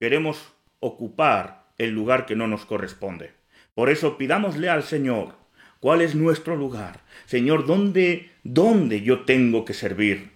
queremos 0.00 0.52
ocupar 0.80 1.72
el 1.78 1.90
lugar 1.90 2.26
que 2.26 2.36
no 2.36 2.46
nos 2.46 2.64
corresponde. 2.64 3.32
Por 3.74 3.90
eso 3.90 4.16
pidámosle 4.16 4.68
al 4.68 4.82
Señor, 4.82 5.34
¿cuál 5.80 6.00
es 6.00 6.14
nuestro 6.14 6.56
lugar? 6.56 7.04
Señor, 7.26 7.66
¿dónde, 7.66 8.30
dónde 8.42 9.02
yo 9.02 9.24
tengo 9.24 9.64
que 9.64 9.74
servir? 9.74 10.30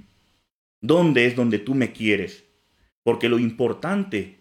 ¿Dónde 0.80 1.26
es 1.26 1.36
donde 1.36 1.58
tú 1.58 1.74
me 1.74 1.92
quieres? 1.92 2.44
Porque 3.02 3.28
lo 3.28 3.38
importante 3.38 4.38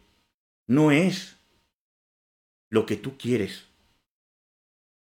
no 0.68 0.92
es 0.92 1.38
lo 2.70 2.86
que 2.86 2.98
tú 2.98 3.18
quieres. 3.18 3.66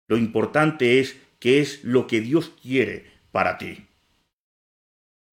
Lo 0.06 0.16
importante 0.16 1.00
es 1.00 1.20
qué 1.38 1.60
es 1.60 1.82
lo 1.84 2.06
que 2.06 2.20
Dios 2.20 2.52
quiere 2.62 3.10
para 3.32 3.58
ti. 3.58 3.87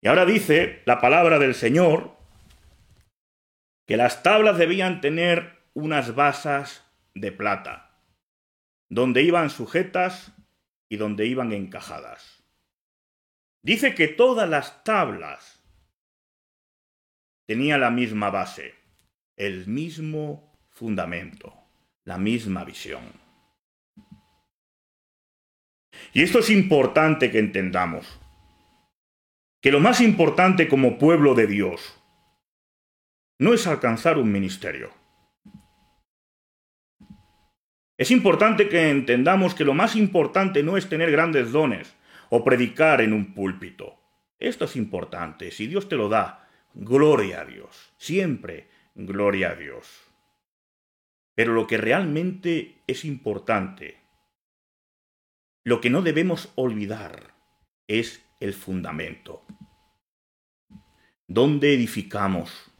Y 0.05 0.07
ahora 0.07 0.27
dice 0.27 0.83
la 0.85 1.01
palabra 1.01 1.39
del 1.39 1.55
Señor 1.55 2.15
que 3.87 3.97
las 3.97 4.21
tablas 4.21 4.59
debían 4.59 5.01
tener 5.01 5.63
unas 5.73 6.13
basas 6.13 6.85
de 7.15 7.31
plata, 7.31 7.97
donde 8.87 9.23
iban 9.23 9.49
sujetas 9.49 10.31
y 10.89 10.97
donde 10.97 11.25
iban 11.25 11.53
encajadas. 11.53 12.43
Dice 13.63 13.95
que 13.95 14.07
todas 14.07 14.47
las 14.47 14.83
tablas 14.83 15.63
tenían 17.47 17.81
la 17.81 17.89
misma 17.89 18.29
base, 18.29 18.75
el 19.35 19.65
mismo 19.65 20.55
fundamento, 20.69 21.51
la 22.03 22.19
misma 22.19 22.63
visión. 22.63 23.05
Y 26.13 26.21
esto 26.21 26.37
es 26.37 26.51
importante 26.51 27.31
que 27.31 27.39
entendamos, 27.39 28.19
que 29.65 29.71
lo 29.71 29.79
más 29.79 29.99
importante 29.99 30.67
como 30.67 30.99
pueblo 30.99 31.33
de 31.33 31.47
Dios 31.47 31.99
no 33.39 33.51
es 33.51 33.65
alcanzar 33.65 34.19
un 34.19 34.31
ministerio. 34.31 34.91
Es 37.97 38.11
importante 38.11 38.69
que 38.69 38.91
entendamos 38.91 39.55
que 39.55 39.65
lo 39.65 39.73
más 39.73 39.95
importante 39.95 40.61
no 40.61 40.77
es 40.77 40.87
tener 40.87 41.09
grandes 41.09 41.51
dones 41.51 41.95
o 42.29 42.43
predicar 42.43 43.01
en 43.01 43.11
un 43.11 43.33
púlpito. 43.33 43.97
Esto 44.37 44.65
es 44.65 44.75
importante. 44.75 45.49
Si 45.49 45.65
Dios 45.65 45.89
te 45.89 45.95
lo 45.95 46.09
da, 46.09 46.47
gloria 46.75 47.41
a 47.41 47.45
Dios. 47.45 47.91
Siempre 47.97 48.69
gloria 48.93 49.49
a 49.49 49.55
Dios. 49.55 49.99
Pero 51.33 51.53
lo 51.53 51.65
que 51.65 51.77
realmente 51.77 52.83
es 52.85 53.03
importante, 53.03 53.97
lo 55.63 55.81
que 55.81 55.89
no 55.89 56.03
debemos 56.03 56.53
olvidar, 56.53 57.33
es 57.87 58.24
el 58.39 58.53
fundamento. 58.53 59.45
¿Dónde 61.27 61.73
edificamos? 61.73 62.71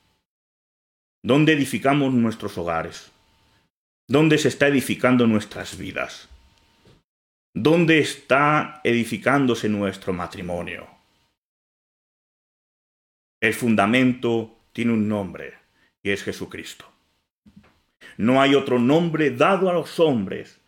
¿Dónde 1.24 1.54
edificamos 1.54 2.14
nuestros 2.14 2.58
hogares? 2.58 3.12
¿Dónde 4.08 4.38
se 4.38 4.50
está 4.50 4.68
edificando 4.68 5.26
nuestras 5.26 5.78
vidas? 5.78 6.30
¿Dónde 7.54 8.00
está 8.00 8.82
edificándose 8.84 9.68
nuestro 9.70 10.14
matrimonio? 10.14 10.88
El 13.42 13.54
fundamento 13.54 14.60
tiene 14.74 14.94
un 14.94 15.08
nombre 15.08 15.56
y 16.04 16.12
es 16.12 16.24
Jesucristo. 16.24 16.86
No 18.18 18.42
hay 18.42 18.56
otro 18.56 18.78
nombre 18.78 19.32
dado 19.32 19.70
a 19.70 19.74
los 19.74 20.00
hombres 20.00 20.62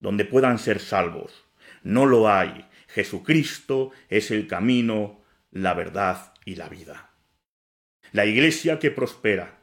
donde 0.00 0.24
puedan 0.24 0.58
ser 0.58 0.80
salvos. 0.80 1.44
No 1.82 2.04
lo 2.04 2.28
hay. 2.28 2.67
Jesucristo 2.88 3.92
es 4.08 4.30
el 4.30 4.46
camino, 4.46 5.22
la 5.50 5.74
verdad 5.74 6.32
y 6.44 6.56
la 6.56 6.68
vida. 6.68 7.10
La 8.12 8.24
iglesia 8.26 8.78
que 8.78 8.90
prospera, 8.90 9.58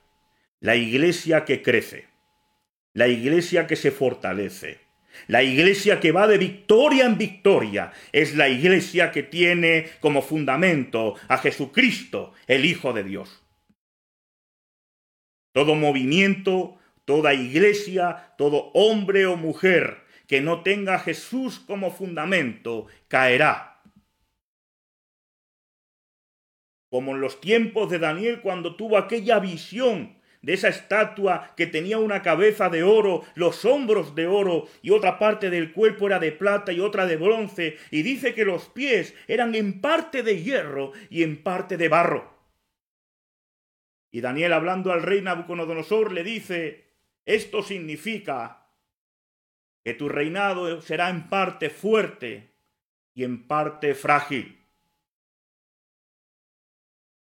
la 0.60 0.76
iglesia 0.76 1.44
que 1.44 1.62
crece, 1.62 2.08
la 2.94 3.08
iglesia 3.08 3.68
que 3.68 3.76
se 3.76 3.92
fortalece, 3.92 4.80
la 5.28 5.44
iglesia 5.44 6.00
que 6.00 6.12
va 6.12 6.28
de 6.28 6.38
victoria 6.38 7.06
en 7.06 7.18
victoria 7.18 7.92
es 8.12 8.36
la 8.36 8.50
iglesia 8.50 9.12
que 9.12 9.24
tiene 9.24 9.90
como 10.00 10.22
fundamento 10.22 11.16
a 11.28 11.38
Jesucristo, 11.38 12.34
el 12.48 12.66
Hijo 12.66 12.94
de 12.94 13.04
Dios. 13.04 13.44
Todo 15.52 15.76
movimiento, 15.76 16.78
toda 17.06 17.34
iglesia, 17.34 18.34
todo 18.38 18.72
hombre 18.74 19.26
o 19.26 19.38
mujer 19.38 20.05
que 20.28 20.42
no 20.42 20.64
tenga 20.64 20.96
a 20.96 21.00
Jesús 21.00 21.60
como 21.60 21.92
fundamento 21.92 22.88
caerá. 23.08 23.82
Como 26.90 27.14
en 27.14 27.22
los 27.22 27.42
tiempos 27.42 27.90
de 27.90 28.00
Daniel 28.00 28.42
cuando 28.42 28.76
tuvo 28.76 28.98
aquella 28.98 29.40
visión 29.40 30.16
de 30.42 30.54
esa 30.54 30.70
estatua 30.70 31.54
que 31.58 31.66
tenía 31.66 31.98
una 31.98 32.22
cabeza 32.22 32.70
de 32.70 32.84
oro, 32.84 33.24
los 33.34 33.66
hombros 33.66 34.14
de 34.14 34.28
oro 34.28 34.68
y 34.84 34.92
otra 34.92 35.18
parte 35.18 35.50
del 35.50 35.74
cuerpo 35.74 36.06
era 36.06 36.20
de 36.20 36.32
plata 36.32 36.72
y 36.72 36.80
otra 36.80 37.08
de 37.08 37.18
bronce, 37.18 37.78
y 37.90 38.04
dice 38.04 38.36
que 38.36 38.46
los 38.46 38.70
pies 38.70 39.16
eran 39.28 39.56
en 39.56 39.82
parte 39.82 40.22
de 40.22 40.44
hierro 40.44 40.92
y 41.10 41.24
en 41.24 41.42
parte 41.42 41.78
de 41.78 41.90
barro. 41.90 42.32
Y 44.12 44.22
Daniel 44.22 44.54
hablando 44.54 44.94
al 44.94 45.02
rey 45.02 45.22
Nabucodonosor 45.22 46.12
le 46.12 46.24
dice, 46.24 46.86
esto 47.26 47.64
significa 47.64 48.65
que 49.86 49.94
tu 49.94 50.10
reinado 50.10 50.82
será 50.82 51.12
en 51.12 51.30
parte 51.30 51.70
fuerte 51.70 52.50
y 53.14 53.24
en 53.24 53.48
parte 53.48 53.94
frágil, 53.94 54.60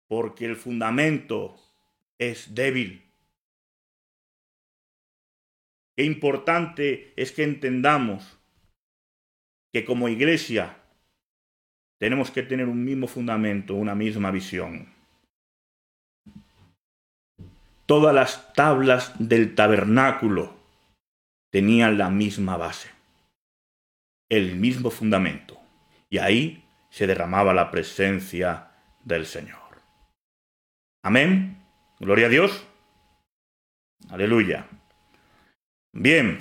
porque 0.08 0.46
el 0.46 0.56
fundamento 0.56 1.60
es 2.18 2.56
débil. 2.56 3.04
Qué 5.98 6.06
importante 6.06 7.12
es 7.18 7.34
que 7.34 7.44
entendamos 7.44 8.40
que 9.74 9.84
como 9.84 10.08
iglesia 10.08 10.78
tenemos 12.00 12.32
que 12.32 12.44
tener 12.44 12.70
un 12.70 12.86
mismo 12.86 13.08
fundamento, 13.08 13.74
una 13.74 13.94
misma 13.94 14.32
visión. 14.32 14.88
Todas 17.86 18.16
las 18.16 18.54
tablas 18.54 19.14
del 19.20 19.54
tabernáculo 19.54 20.57
tenían 21.50 21.98
la 21.98 22.10
misma 22.10 22.58
base, 22.58 22.90
el 24.30 24.56
mismo 24.56 24.90
fundamento, 24.90 25.60
y 26.10 26.18
ahí 26.18 26.64
se 26.90 27.08
derramaba 27.08 27.54
la 27.54 27.72
presencia 27.72 28.72
del 29.04 29.26
Señor. 29.26 29.82
Amén. 31.04 31.64
Gloria 32.00 32.28
a 32.28 32.30
Dios. 32.30 32.66
Aleluya. 34.10 34.68
Bien, 35.94 36.40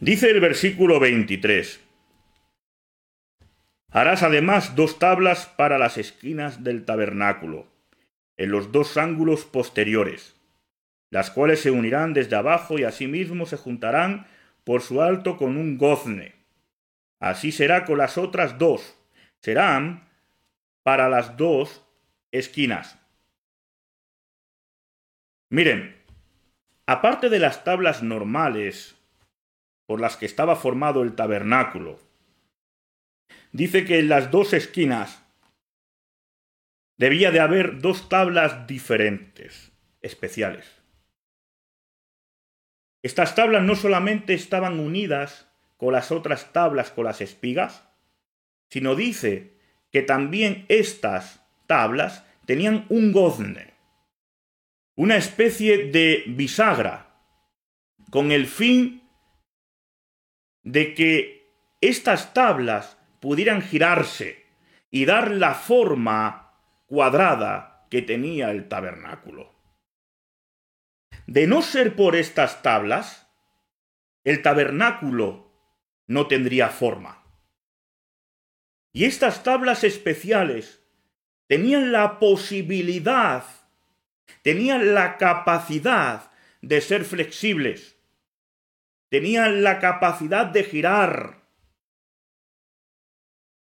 dice 0.00 0.30
el 0.30 0.40
versículo 0.40 0.98
23. 0.98 1.80
Harás 3.90 4.22
además 4.22 4.74
dos 4.74 4.98
tablas 4.98 5.46
para 5.46 5.78
las 5.78 5.96
esquinas 5.98 6.64
del 6.64 6.84
tabernáculo, 6.84 7.66
en 8.36 8.50
los 8.50 8.72
dos 8.72 8.96
ángulos 8.96 9.44
posteriores, 9.44 10.35
las 11.16 11.30
cuales 11.30 11.62
se 11.62 11.70
unirán 11.70 12.12
desde 12.12 12.36
abajo 12.36 12.78
y 12.78 12.84
asimismo 12.84 13.46
se 13.46 13.56
juntarán 13.56 14.26
por 14.64 14.82
su 14.82 15.00
alto 15.00 15.38
con 15.38 15.56
un 15.56 15.78
gozne. 15.78 16.34
Así 17.20 17.52
será 17.52 17.86
con 17.86 17.96
las 17.96 18.18
otras 18.18 18.58
dos. 18.58 18.98
Serán 19.40 20.10
para 20.82 21.08
las 21.08 21.38
dos 21.38 21.82
esquinas. 22.32 22.98
Miren, 25.48 25.96
aparte 26.84 27.30
de 27.30 27.38
las 27.38 27.64
tablas 27.64 28.02
normales 28.02 28.94
por 29.86 29.98
las 29.98 30.18
que 30.18 30.26
estaba 30.26 30.54
formado 30.54 31.02
el 31.02 31.14
tabernáculo, 31.14 31.98
dice 33.52 33.86
que 33.86 34.00
en 34.00 34.10
las 34.10 34.30
dos 34.30 34.52
esquinas 34.52 35.24
debía 36.98 37.30
de 37.30 37.40
haber 37.40 37.78
dos 37.78 38.10
tablas 38.10 38.66
diferentes, 38.66 39.72
especiales. 40.02 40.75
Estas 43.06 43.36
tablas 43.36 43.62
no 43.62 43.76
solamente 43.76 44.34
estaban 44.34 44.80
unidas 44.80 45.48
con 45.76 45.92
las 45.92 46.10
otras 46.10 46.52
tablas 46.52 46.90
con 46.90 47.04
las 47.04 47.20
espigas, 47.20 47.84
sino 48.68 48.96
dice 48.96 49.54
que 49.92 50.02
también 50.02 50.64
estas 50.68 51.46
tablas 51.66 52.24
tenían 52.46 52.86
un 52.88 53.12
gozne 53.12 53.76
una 54.96 55.16
especie 55.16 55.90
de 55.90 56.24
bisagra, 56.26 57.20
con 58.10 58.32
el 58.32 58.46
fin 58.46 59.02
de 60.62 60.94
que 60.94 61.52
estas 61.82 62.32
tablas 62.32 62.96
pudieran 63.20 63.60
girarse 63.60 64.46
y 64.90 65.04
dar 65.04 65.30
la 65.30 65.54
forma 65.54 66.54
cuadrada 66.86 67.86
que 67.90 68.00
tenía 68.00 68.50
el 68.50 68.68
tabernáculo. 68.68 69.55
De 71.26 71.46
no 71.46 71.62
ser 71.62 71.96
por 71.96 72.14
estas 72.14 72.62
tablas, 72.62 73.26
el 74.24 74.42
tabernáculo 74.42 75.52
no 76.06 76.28
tendría 76.28 76.68
forma. 76.68 77.24
Y 78.92 79.04
estas 79.04 79.42
tablas 79.42 79.84
especiales 79.84 80.82
tenían 81.48 81.92
la 81.92 82.18
posibilidad, 82.18 83.44
tenían 84.42 84.94
la 84.94 85.16
capacidad 85.18 86.30
de 86.62 86.80
ser 86.80 87.04
flexibles, 87.04 87.96
tenían 89.08 89.62
la 89.62 89.80
capacidad 89.80 90.46
de 90.46 90.64
girar. 90.64 91.42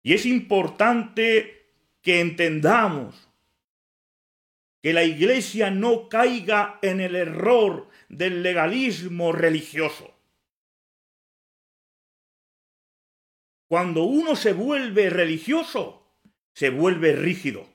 Y 0.03 0.13
es 0.13 0.25
importante 0.25 1.73
que 2.01 2.21
entendamos 2.21 3.28
que 4.81 4.93
la 4.93 5.03
Iglesia 5.03 5.71
no 5.71 6.07
caiga 6.07 6.79
en 6.81 7.01
el 7.01 7.15
error 7.15 7.89
del 8.07 8.43
legalismo 8.43 9.31
religioso. 9.31 10.15
Cuando 13.67 14.03
uno 14.03 14.35
se 14.35 14.53
vuelve 14.53 15.09
religioso, 15.09 16.17
se 16.53 16.69
vuelve 16.69 17.13
rígido. 17.13 17.67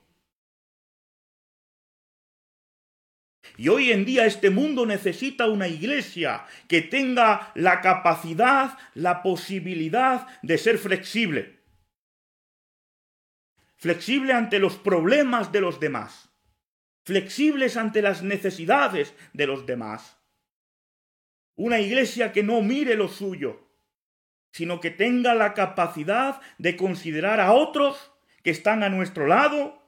Y 3.57 3.69
hoy 3.69 3.91
en 3.91 4.03
día 4.03 4.25
este 4.25 4.49
mundo 4.49 4.85
necesita 4.85 5.47
una 5.47 5.67
iglesia 5.69 6.45
que 6.67 6.81
tenga 6.81 7.51
la 7.55 7.79
capacidad, 7.79 8.77
la 8.93 9.23
posibilidad 9.23 10.27
de 10.41 10.57
ser 10.57 10.77
flexible. 10.77 11.63
Flexible 13.77 14.33
ante 14.33 14.59
los 14.59 14.75
problemas 14.75 15.53
de 15.53 15.61
los 15.61 15.79
demás. 15.79 16.34
Flexibles 17.05 17.77
ante 17.77 18.01
las 18.01 18.23
necesidades 18.23 19.13
de 19.33 19.45
los 19.45 19.67
demás. 19.67 20.17
Una 21.55 21.79
iglesia 21.79 22.31
que 22.33 22.41
no 22.41 22.61
mire 22.63 22.95
lo 22.95 23.09
suyo, 23.09 23.69
sino 24.51 24.79
que 24.79 24.89
tenga 24.89 25.35
la 25.35 25.53
capacidad 25.53 26.41
de 26.57 26.75
considerar 26.75 27.39
a 27.39 27.53
otros 27.53 28.11
que 28.41 28.49
están 28.49 28.81
a 28.81 28.89
nuestro 28.89 29.27
lado, 29.27 29.83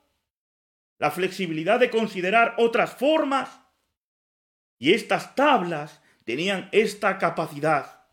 la 1.00 1.10
flexibilidad 1.10 1.80
de 1.80 1.90
considerar 1.90 2.54
otras 2.60 2.94
formas. 2.94 3.62
Y 4.78 4.94
estas 4.94 5.34
tablas 5.34 6.04
tenían 6.24 6.70
esta 6.72 7.18
capacidad, 7.18 8.06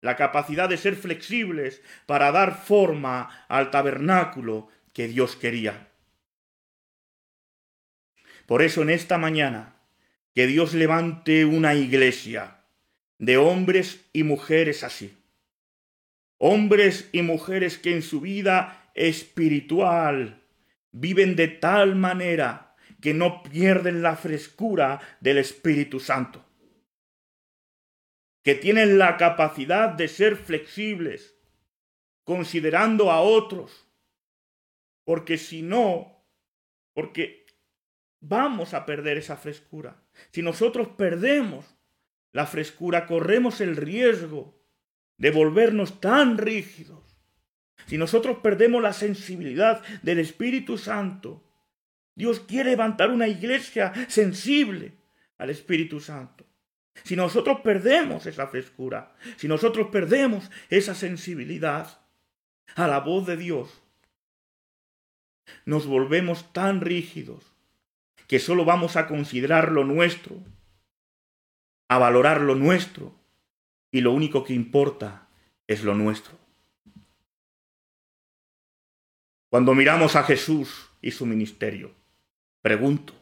la 0.00 0.14
capacidad 0.14 0.68
de 0.68 0.76
ser 0.76 0.94
flexibles 0.94 1.82
para 2.06 2.30
dar 2.30 2.56
forma 2.56 3.46
al 3.48 3.72
tabernáculo 3.72 4.68
que 4.92 5.08
Dios 5.08 5.34
quería. 5.34 5.89
Por 8.50 8.62
eso 8.62 8.82
en 8.82 8.90
esta 8.90 9.16
mañana, 9.16 9.76
que 10.34 10.48
Dios 10.48 10.74
levante 10.74 11.44
una 11.44 11.76
iglesia 11.76 12.64
de 13.16 13.36
hombres 13.36 14.04
y 14.12 14.24
mujeres 14.24 14.82
así. 14.82 15.16
Hombres 16.36 17.08
y 17.12 17.22
mujeres 17.22 17.78
que 17.78 17.94
en 17.94 18.02
su 18.02 18.20
vida 18.20 18.90
espiritual 18.96 20.42
viven 20.90 21.36
de 21.36 21.46
tal 21.46 21.94
manera 21.94 22.74
que 23.00 23.14
no 23.14 23.44
pierden 23.44 24.02
la 24.02 24.16
frescura 24.16 25.00
del 25.20 25.38
Espíritu 25.38 26.00
Santo, 26.00 26.44
que 28.42 28.56
tienen 28.56 28.98
la 28.98 29.16
capacidad 29.16 29.90
de 29.90 30.08
ser 30.08 30.34
flexibles, 30.34 31.36
considerando 32.24 33.12
a 33.12 33.20
otros, 33.20 33.86
porque 35.04 35.38
si 35.38 35.62
no, 35.62 36.26
porque 36.94 37.39
vamos 38.20 38.74
a 38.74 38.86
perder 38.86 39.18
esa 39.18 39.36
frescura. 39.36 40.02
Si 40.30 40.42
nosotros 40.42 40.88
perdemos 40.96 41.76
la 42.32 42.46
frescura, 42.46 43.06
corremos 43.06 43.60
el 43.60 43.76
riesgo 43.76 44.58
de 45.16 45.30
volvernos 45.30 46.00
tan 46.00 46.38
rígidos, 46.38 47.10
si 47.86 47.98
nosotros 47.98 48.38
perdemos 48.38 48.82
la 48.82 48.92
sensibilidad 48.92 49.82
del 50.02 50.18
Espíritu 50.20 50.78
Santo, 50.78 51.42
Dios 52.14 52.40
quiere 52.40 52.70
levantar 52.70 53.10
una 53.10 53.28
iglesia 53.28 53.92
sensible 54.08 54.92
al 55.38 55.50
Espíritu 55.50 56.00
Santo. 56.00 56.46
Si 57.02 57.16
nosotros 57.16 57.60
perdemos 57.62 58.26
esa 58.26 58.46
frescura, 58.46 59.14
si 59.36 59.48
nosotros 59.48 59.88
perdemos 59.90 60.50
esa 60.68 60.94
sensibilidad 60.94 62.00
a 62.74 62.86
la 62.86 63.00
voz 63.00 63.26
de 63.26 63.36
Dios, 63.36 63.82
nos 65.64 65.86
volvemos 65.86 66.52
tan 66.52 66.80
rígidos 66.80 67.49
que 68.30 68.38
solo 68.38 68.64
vamos 68.64 68.94
a 68.94 69.08
considerar 69.08 69.72
lo 69.72 69.82
nuestro, 69.82 70.36
a 71.88 71.98
valorar 71.98 72.40
lo 72.42 72.54
nuestro, 72.54 73.12
y 73.90 74.02
lo 74.02 74.12
único 74.12 74.44
que 74.44 74.52
importa 74.54 75.26
es 75.66 75.82
lo 75.82 75.96
nuestro. 75.96 76.38
Cuando 79.50 79.74
miramos 79.74 80.14
a 80.14 80.22
Jesús 80.22 80.92
y 81.02 81.10
su 81.10 81.26
ministerio, 81.26 81.92
pregunto, 82.62 83.14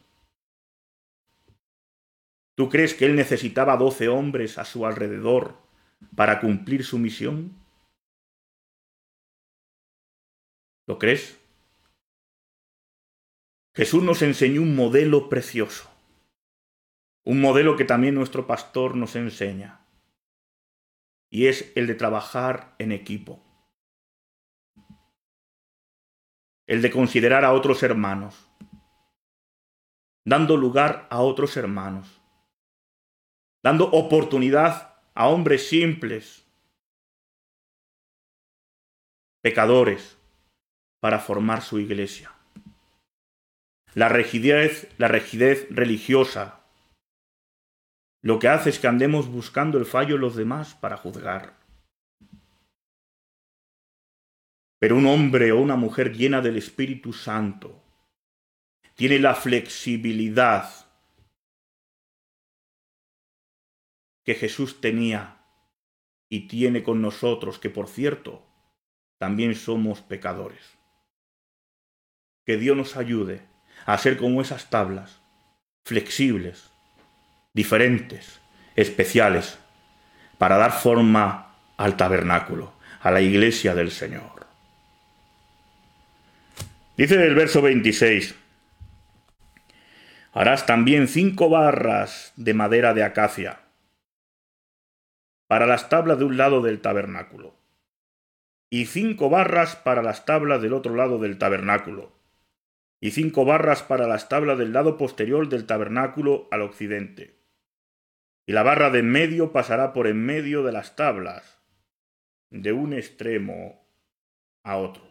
¿tú 2.55 2.69
crees 2.69 2.93
que 2.93 3.07
él 3.07 3.17
necesitaba 3.17 3.79
doce 3.79 4.09
hombres 4.09 4.59
a 4.59 4.67
su 4.67 4.85
alrededor 4.85 5.57
para 6.17 6.39
cumplir 6.39 6.85
su 6.85 6.99
misión? 6.99 7.57
¿Lo 10.87 10.99
crees? 10.99 11.39
Jesús 13.79 14.03
nos 14.03 14.23
enseñó 14.23 14.63
un 14.63 14.75
modelo 14.75 15.29
precioso, 15.29 15.89
un 17.25 17.41
modelo 17.41 17.77
que 17.77 17.85
también 17.85 18.17
nuestro 18.17 18.45
pastor 18.45 18.97
nos 18.97 19.15
enseña 19.15 19.87
y 21.31 21.47
es 21.47 21.71
el 21.77 21.87
de 21.87 21.95
trabajar 21.95 22.75
en 22.81 22.91
equipo. 22.91 23.41
El 26.67 26.83
de 26.83 26.91
considerar 26.91 27.45
a 27.45 27.53
otros 27.53 27.85
hermanos, 27.85 28.51
dando 30.25 30.57
lugar 30.57 31.07
a 31.09 31.21
otros 31.21 31.57
hermanos, 31.57 32.21
dando 33.63 33.93
oportunidad 33.93 34.97
a 35.15 35.29
hombres 35.29 35.69
simples, 35.69 36.45
pecadores, 39.41 40.19
para 40.99 41.21
formar 41.21 41.63
su 41.63 41.79
iglesia. 41.79 42.38
La 43.95 44.09
rigidez, 44.09 44.89
la 44.99 45.09
rigidez 45.09 45.67
religiosa 45.71 46.59
lo 48.21 48.39
que 48.39 48.49
hace 48.49 48.71
es 48.71 48.79
que 48.79 48.89
andemos 48.89 49.29
buscando 49.29 49.79
el 49.79 49.87
fallo 49.87 50.17
en 50.17 50.21
los 50.21 50.35
demás 50.37 50.75
para 50.75 50.97
juzgar. 50.97 51.57
Pero 54.81 54.97
un 54.97 55.07
hombre 55.07 55.53
o 55.53 55.61
una 55.61 55.77
mujer 55.77 56.17
llena 56.17 56.41
del 56.41 56.57
Espíritu 56.57 57.13
Santo 57.13 57.83
tiene 58.95 59.19
la 59.19 59.35
flexibilidad 59.35 60.69
que 64.25 64.35
Jesús 64.35 64.81
tenía 64.81 65.45
y 66.29 66.49
tiene 66.49 66.83
con 66.83 67.01
nosotros, 67.01 67.59
que 67.59 67.71
por 67.71 67.89
cierto, 67.89 68.45
también 69.19 69.55
somos 69.55 70.03
pecadores. 70.03 70.79
Que 72.45 72.57
Dios 72.57 72.77
nos 72.77 72.97
ayude 72.97 73.48
a 73.89 73.97
como 74.19 74.43
esas 74.43 74.69
tablas, 74.69 75.19
flexibles, 75.87 76.71
diferentes, 77.55 78.39
especiales, 78.77 79.59
para 80.37 80.59
dar 80.59 80.73
forma 80.73 81.55
al 81.79 81.97
tabernáculo, 81.97 82.75
a 83.01 83.11
la 83.11 83.23
iglesia 83.23 83.75
del 83.75 83.91
Señor. 83.91 84.47
Dice 86.99 87.15
el 87.15 87.35
verso 87.35 87.63
26, 87.63 88.35
harás 90.35 90.67
también 90.67 91.09
cinco 91.09 91.49
barras 91.49 92.35
de 92.37 92.53
madera 92.53 92.93
de 92.93 93.05
acacia 93.05 93.61
para 95.47 95.65
las 95.65 95.89
tablas 95.89 96.19
de 96.19 96.27
un 96.27 96.37
lado 96.37 96.61
del 96.61 96.83
tabernáculo, 96.83 97.55
y 98.69 98.85
cinco 98.85 99.31
barras 99.31 99.77
para 99.77 100.03
las 100.03 100.27
tablas 100.27 100.61
del 100.61 100.75
otro 100.75 100.95
lado 100.95 101.19
del 101.19 101.39
tabernáculo, 101.39 102.18
y 103.01 103.13
cinco 103.13 103.45
barras 103.45 103.83
para 103.83 104.07
las 104.07 104.29
tablas 104.29 104.59
del 104.59 104.73
lado 104.73 104.97
posterior 104.97 105.49
del 105.49 105.67
tabernáculo 105.67 106.49
al 106.51 106.63
occidente 106.63 107.39
y 108.49 108.53
la 108.53 108.63
barra 108.63 108.89
de 108.89 109.01
en 109.01 109.11
medio 109.11 109.53
pasará 109.53 109.93
por 109.93 110.07
en 110.07 110.25
medio 110.25 110.63
de 110.63 110.73
las 110.73 110.97
tablas, 110.97 111.61
de 112.49 112.73
un 112.73 112.95
extremo 112.95 113.87
a 114.65 114.79
otro. 114.79 115.07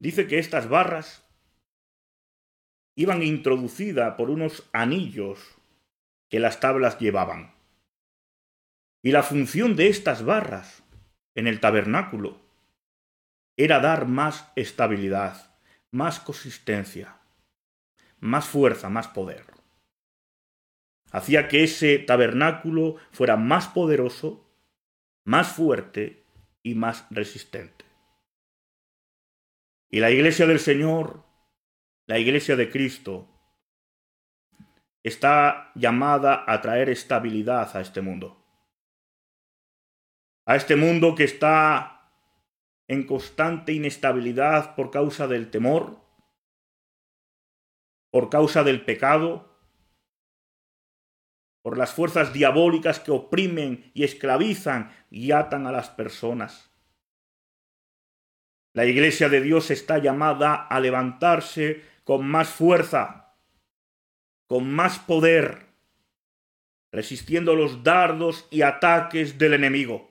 Dice 0.00 0.26
que 0.26 0.40
estas 0.40 0.68
barras 0.68 1.24
iban 2.96 3.22
introducidas 3.22 4.16
por 4.16 4.28
unos 4.28 4.68
anillos 4.72 5.56
que 6.28 6.40
las 6.40 6.58
tablas 6.58 6.98
llevaban. 6.98 7.54
Y 9.00 9.12
la 9.12 9.22
función 9.22 9.76
de 9.76 9.86
estas 9.86 10.24
barras 10.24 10.82
en 11.36 11.46
el 11.46 11.60
tabernáculo 11.60 12.40
era 13.56 13.78
dar 13.78 14.08
más 14.08 14.50
estabilidad, 14.56 15.49
más 15.90 16.20
consistencia, 16.20 17.20
más 18.20 18.46
fuerza, 18.46 18.88
más 18.88 19.08
poder. 19.08 19.44
Hacía 21.12 21.48
que 21.48 21.64
ese 21.64 21.98
tabernáculo 21.98 22.96
fuera 23.10 23.36
más 23.36 23.68
poderoso, 23.68 24.48
más 25.24 25.52
fuerte 25.52 26.24
y 26.62 26.74
más 26.74 27.06
resistente. 27.10 27.84
Y 29.90 29.98
la 29.98 30.10
iglesia 30.10 30.46
del 30.46 30.60
Señor, 30.60 31.24
la 32.06 32.18
iglesia 32.18 32.54
de 32.54 32.70
Cristo, 32.70 33.28
está 35.02 35.72
llamada 35.74 36.44
a 36.46 36.60
traer 36.60 36.90
estabilidad 36.90 37.76
a 37.76 37.80
este 37.80 38.00
mundo. 38.00 38.36
A 40.46 40.54
este 40.54 40.76
mundo 40.76 41.14
que 41.14 41.24
está 41.24 41.99
en 42.90 43.04
constante 43.04 43.72
inestabilidad 43.72 44.74
por 44.74 44.90
causa 44.90 45.28
del 45.28 45.48
temor, 45.52 46.00
por 48.10 48.30
causa 48.30 48.64
del 48.64 48.84
pecado, 48.84 49.56
por 51.62 51.78
las 51.78 51.92
fuerzas 51.92 52.32
diabólicas 52.32 52.98
que 52.98 53.12
oprimen 53.12 53.92
y 53.94 54.02
esclavizan 54.02 54.92
y 55.08 55.30
atan 55.30 55.68
a 55.68 55.72
las 55.72 55.88
personas. 55.88 56.72
La 58.74 58.86
Iglesia 58.86 59.28
de 59.28 59.40
Dios 59.40 59.70
está 59.70 59.98
llamada 59.98 60.56
a 60.56 60.80
levantarse 60.80 61.84
con 62.02 62.26
más 62.26 62.48
fuerza, 62.48 63.36
con 64.48 64.68
más 64.68 64.98
poder, 64.98 65.68
resistiendo 66.92 67.54
los 67.54 67.84
dardos 67.84 68.48
y 68.50 68.62
ataques 68.62 69.38
del 69.38 69.54
enemigo, 69.54 70.09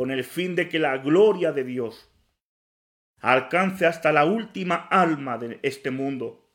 con 0.00 0.10
el 0.10 0.24
fin 0.24 0.56
de 0.56 0.70
que 0.70 0.78
la 0.78 0.96
gloria 0.96 1.52
de 1.52 1.62
Dios 1.62 2.10
alcance 3.20 3.84
hasta 3.84 4.12
la 4.12 4.24
última 4.24 4.76
alma 4.76 5.36
de 5.36 5.60
este 5.62 5.90
mundo, 5.90 6.50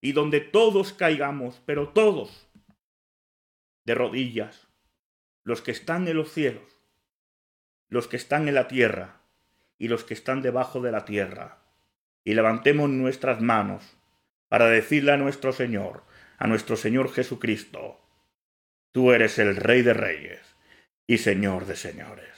y 0.00 0.12
donde 0.12 0.40
todos 0.40 0.94
caigamos, 0.94 1.60
pero 1.66 1.90
todos, 1.90 2.48
de 3.84 3.94
rodillas, 3.94 4.68
los 5.44 5.60
que 5.60 5.70
están 5.70 6.08
en 6.08 6.16
los 6.16 6.32
cielos, 6.32 6.78
los 7.90 8.08
que 8.08 8.16
están 8.16 8.48
en 8.48 8.54
la 8.54 8.68
tierra 8.68 9.20
y 9.76 9.88
los 9.88 10.04
que 10.04 10.14
están 10.14 10.40
debajo 10.40 10.80
de 10.80 10.90
la 10.90 11.04
tierra, 11.04 11.58
y 12.24 12.32
levantemos 12.32 12.88
nuestras 12.88 13.42
manos 13.42 13.98
para 14.48 14.64
decirle 14.64 15.12
a 15.12 15.18
nuestro 15.18 15.52
Señor, 15.52 16.04
a 16.38 16.46
nuestro 16.46 16.74
Señor 16.74 17.12
Jesucristo, 17.12 18.00
tú 18.92 19.12
eres 19.12 19.38
el 19.38 19.56
Rey 19.56 19.82
de 19.82 19.92
Reyes 19.92 20.56
y 21.06 21.18
Señor 21.18 21.66
de 21.66 21.76
Señores. 21.76 22.37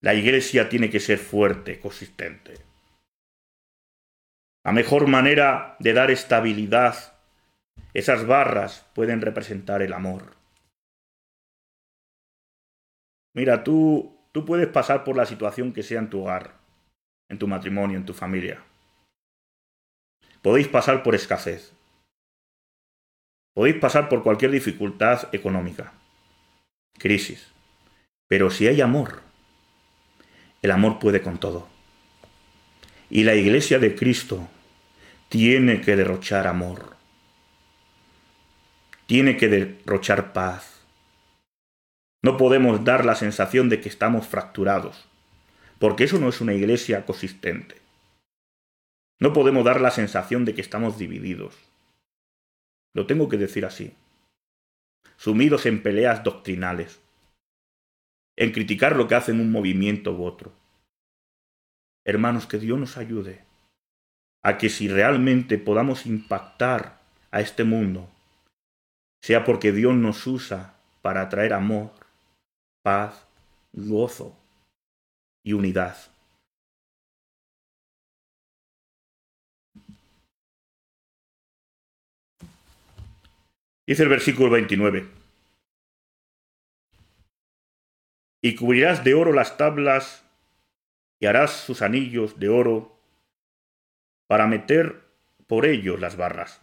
La 0.00 0.14
iglesia 0.14 0.68
tiene 0.68 0.90
que 0.90 1.00
ser 1.00 1.18
fuerte, 1.18 1.80
consistente. 1.80 2.54
La 4.64 4.72
mejor 4.72 5.06
manera 5.06 5.76
de 5.80 5.92
dar 5.92 6.10
estabilidad 6.10 7.18
esas 7.94 8.26
barras 8.26 8.86
pueden 8.94 9.20
representar 9.20 9.82
el 9.82 9.92
amor. 9.92 10.36
Mira, 13.34 13.64
tú, 13.64 14.16
tú 14.32 14.44
puedes 14.44 14.68
pasar 14.68 15.04
por 15.04 15.16
la 15.16 15.26
situación 15.26 15.72
que 15.72 15.82
sea 15.82 15.98
en 15.98 16.10
tu 16.10 16.22
hogar, 16.22 16.54
en 17.28 17.38
tu 17.38 17.48
matrimonio, 17.48 17.96
en 17.96 18.06
tu 18.06 18.14
familia. 18.14 18.62
Podéis 20.42 20.68
pasar 20.68 21.02
por 21.02 21.14
escasez. 21.14 21.72
Podéis 23.54 23.76
pasar 23.76 24.08
por 24.08 24.22
cualquier 24.22 24.52
dificultad 24.52 25.34
económica, 25.34 25.92
crisis. 26.98 27.52
Pero 28.28 28.50
si 28.50 28.68
hay 28.68 28.80
amor, 28.80 29.27
el 30.62 30.70
amor 30.70 30.98
puede 30.98 31.22
con 31.22 31.38
todo. 31.38 31.68
Y 33.10 33.24
la 33.24 33.34
iglesia 33.34 33.78
de 33.78 33.94
Cristo 33.94 34.48
tiene 35.28 35.80
que 35.80 35.96
derrochar 35.96 36.46
amor 36.46 36.98
tiene 39.08 39.38
que 39.38 39.48
derrochar 39.48 40.34
paz. 40.34 40.84
No 42.22 42.36
podemos 42.36 42.84
dar 42.84 43.06
la 43.06 43.14
sensación 43.14 43.70
de 43.70 43.80
que 43.80 43.88
estamos 43.88 44.26
fracturados, 44.26 45.08
porque 45.78 46.04
eso 46.04 46.18
no 46.18 46.28
es 46.28 46.42
una 46.42 46.52
iglesia 46.52 47.06
consistente. 47.06 47.76
No 49.18 49.32
podemos 49.32 49.64
dar 49.64 49.80
la 49.80 49.90
sensación 49.92 50.44
de 50.44 50.54
que 50.54 50.60
estamos 50.60 50.98
divididos. 50.98 51.54
Lo 52.92 53.06
tengo 53.06 53.30
que 53.30 53.38
decir 53.38 53.64
así. 53.64 53.94
Sumidos 55.16 55.64
en 55.64 55.82
peleas 55.82 56.22
doctrinales, 56.22 57.00
en 58.38 58.52
criticar 58.52 58.94
lo 58.94 59.08
que 59.08 59.16
hacen 59.16 59.40
un 59.40 59.50
movimiento 59.50 60.12
u 60.12 60.24
otro. 60.24 60.52
Hermanos, 62.06 62.46
que 62.46 62.58
Dios 62.58 62.78
nos 62.78 62.96
ayude 62.96 63.44
a 64.44 64.58
que 64.58 64.68
si 64.68 64.86
realmente 64.86 65.58
podamos 65.58 66.06
impactar 66.06 67.00
a 67.32 67.40
este 67.40 67.64
mundo 67.64 68.08
sea 69.20 69.44
porque 69.44 69.72
Dios 69.72 69.96
nos 69.96 70.24
usa 70.28 70.76
para 71.02 71.28
traer 71.28 71.52
amor, 71.52 71.90
paz, 72.84 73.26
gozo 73.72 74.38
y 75.44 75.54
unidad. 75.54 75.96
Dice 83.84 84.04
el 84.04 84.08
versículo 84.08 84.50
29. 84.50 85.17
Y 88.40 88.54
cubrirás 88.54 89.04
de 89.04 89.14
oro 89.14 89.32
las 89.32 89.56
tablas 89.56 90.24
y 91.20 91.26
harás 91.26 91.50
sus 91.52 91.82
anillos 91.82 92.38
de 92.38 92.48
oro 92.48 93.00
para 94.28 94.46
meter 94.46 95.08
por 95.46 95.66
ellos 95.66 95.98
las 95.98 96.16
barras 96.16 96.62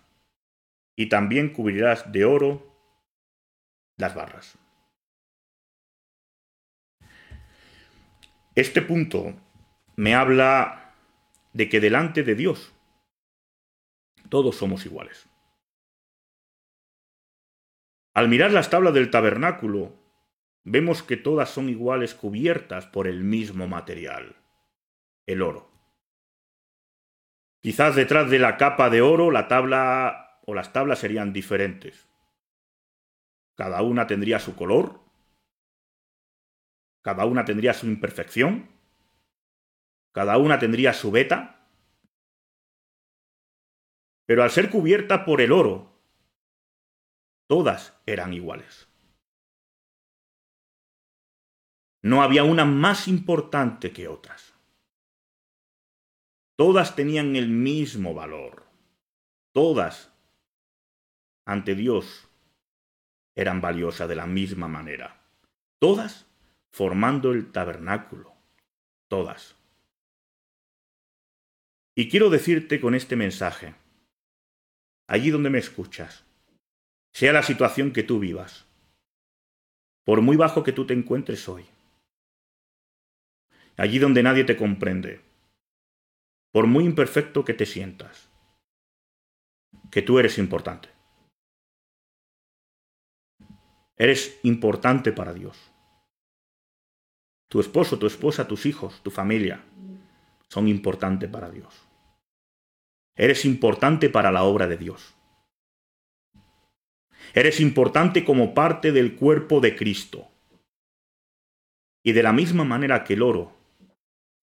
y 0.96 1.10
también 1.10 1.52
cubrirás 1.54 2.12
de 2.12 2.26
oro 2.26 2.74
las 3.98 4.16
barras. 4.16 4.58
Este 8.56 8.82
punto 8.82 9.36
me 9.98 10.16
habla 10.16 10.94
de 11.54 11.68
que 11.68 11.82
delante 11.82 12.24
de 12.24 12.36
Dios 12.36 12.74
todos 14.30 14.56
somos 14.56 14.86
iguales. 14.86 15.28
Al 18.14 18.30
mirar 18.30 18.52
las 18.52 18.70
tablas 18.70 18.94
del 18.94 19.12
tabernáculo, 19.12 19.94
vemos 20.66 21.04
que 21.04 21.16
todas 21.16 21.50
son 21.50 21.70
iguales 21.70 22.16
cubiertas 22.16 22.88
por 22.88 23.08
el 23.08 23.24
mismo 23.24 23.68
material, 23.68 24.36
el 25.28 25.42
oro. 25.42 25.72
Quizás 27.62 27.96
detrás 27.96 28.30
de 28.30 28.40
la 28.40 28.58
capa 28.58 28.90
de 28.90 29.02
oro 29.02 29.32
la 29.32 29.48
tabla 29.48 30.42
o 30.46 30.54
las 30.54 30.74
tablas 30.74 31.00
serían 31.00 31.34
diferentes. 31.34 32.10
Cada 33.56 33.82
una 33.84 34.06
tendría 34.08 34.40
su 34.40 34.56
color, 34.56 35.00
cada 37.02 37.26
una 37.26 37.46
tendría 37.46 37.74
su 37.74 37.86
imperfección, 37.86 38.70
cada 40.12 40.38
una 40.38 40.60
tendría 40.60 40.94
su 40.94 41.12
beta, 41.12 41.70
pero 44.26 44.44
al 44.44 44.50
ser 44.50 44.72
cubierta 44.72 45.26
por 45.26 45.42
el 45.42 45.52
oro, 45.52 46.02
todas 47.48 48.02
eran 48.08 48.34
iguales. 48.34 48.90
No 52.06 52.22
había 52.22 52.44
una 52.44 52.66
más 52.66 53.08
importante 53.08 53.92
que 53.92 54.08
otras. 54.08 54.54
Todas 56.56 56.96
tenían 56.96 57.36
el 57.36 57.50
mismo 57.50 58.14
valor. 58.14 58.68
Todas 59.54 60.14
ante 61.46 61.74
Dios 61.74 62.30
eran 63.34 63.60
valiosas 63.60 64.08
de 64.08 64.16
la 64.16 64.28
misma 64.28 64.68
manera. 64.68 65.20
Todas 65.80 66.28
formando 66.70 67.32
el 67.32 67.52
tabernáculo. 67.52 68.36
Todas. 69.08 69.56
Y 71.96 72.08
quiero 72.08 72.30
decirte 72.30 72.80
con 72.80 72.94
este 72.94 73.16
mensaje, 73.16 73.74
allí 75.08 75.32
donde 75.32 75.50
me 75.50 75.58
escuchas, 75.58 76.24
sea 77.14 77.34
la 77.34 77.42
situación 77.42 77.92
que 77.92 78.04
tú 78.04 78.20
vivas, 78.20 78.68
por 80.04 80.22
muy 80.22 80.38
bajo 80.38 80.62
que 80.62 80.72
tú 80.72 80.86
te 80.86 80.94
encuentres 80.94 81.50
hoy, 81.50 81.66
allí 83.78 84.00
donde 84.00 84.24
nadie 84.24 84.44
te 84.44 84.58
comprende, 84.58 85.22
por 86.52 86.68
muy 86.68 86.86
imperfecto 86.86 87.44
que 87.44 87.54
te 87.54 87.66
sientas, 87.66 88.30
que 89.92 90.02
tú 90.02 90.20
eres 90.20 90.38
importante. 90.38 90.90
Eres 93.98 94.40
importante 94.44 95.12
para 95.12 95.34
Dios. 95.34 95.72
Tu 97.50 97.60
esposo, 97.60 97.98
tu 97.98 98.08
esposa, 98.08 98.48
tus 98.48 98.66
hijos, 98.66 99.02
tu 99.04 99.12
familia 99.12 99.64
son 100.50 100.68
importantes 100.68 101.30
para 101.30 101.50
Dios. 101.50 101.86
Eres 103.16 103.46
importante 103.46 104.10
para 104.10 104.32
la 104.32 104.44
obra 104.44 104.68
de 104.68 104.78
Dios. 104.78 105.16
Eres 107.34 107.60
importante 107.60 108.26
como 108.26 108.54
parte 108.54 108.92
del 108.92 109.16
cuerpo 109.16 109.62
de 109.62 109.76
Cristo. 109.76 110.28
Y 112.04 112.12
de 112.12 112.24
la 112.24 112.34
misma 112.34 112.64
manera 112.66 113.04
que 113.04 113.14
el 113.14 113.24
oro 113.24 113.55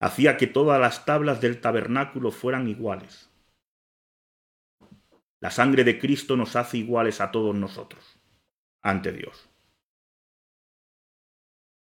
hacía 0.03 0.35
que 0.35 0.47
todas 0.47 0.81
las 0.81 1.05
tablas 1.05 1.39
del 1.39 1.61
tabernáculo 1.61 2.31
fueran 2.31 2.67
iguales. 2.67 3.29
La 5.39 5.49
sangre 5.49 5.85
de 5.85 5.97
Cristo 5.97 6.35
nos 6.35 6.57
hace 6.57 6.77
iguales 6.77 7.21
a 7.21 7.31
todos 7.31 7.55
nosotros 7.55 8.19
ante 8.81 9.13
Dios. 9.13 9.49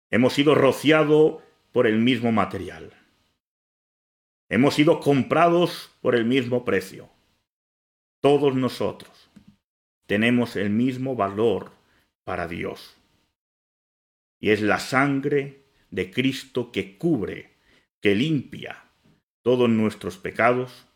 Hemos 0.08 0.34
sido 0.34 0.54
rociados 0.54 1.42
por 1.72 1.88
el 1.88 1.98
mismo 1.98 2.30
material. 2.30 2.92
Hemos 4.48 4.74
sido 4.74 5.00
comprados 5.00 5.90
por 6.00 6.14
el 6.14 6.24
mismo 6.24 6.64
precio. 6.64 7.10
Todos 8.20 8.54
nosotros 8.54 9.30
tenemos 10.06 10.54
el 10.54 10.70
mismo 10.70 11.16
valor 11.16 11.72
para 12.22 12.46
Dios. 12.46 12.96
Y 14.38 14.50
es 14.50 14.62
la 14.62 14.78
sangre 14.78 15.64
de 15.90 16.12
Cristo 16.12 16.70
que 16.70 16.96
cubre, 16.98 17.51
que 18.02 18.16
limpia 18.16 18.84
todos 19.42 19.70
nuestros 19.70 20.18
pecados, 20.18 20.86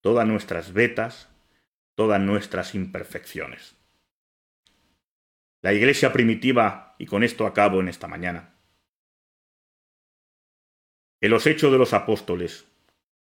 todas 0.00 0.26
nuestras 0.26 0.72
vetas, 0.72 1.28
todas 1.96 2.20
nuestras 2.20 2.74
imperfecciones. 2.74 3.76
La 5.62 5.72
iglesia 5.72 6.12
primitiva, 6.12 6.96
y 6.98 7.06
con 7.06 7.22
esto 7.22 7.46
acabo 7.46 7.80
en 7.80 7.88
esta 7.88 8.08
mañana, 8.08 8.56
en 11.20 11.30
los 11.30 11.46
hechos 11.46 11.72
de 11.72 11.78
los 11.78 11.92
apóstoles 11.94 12.66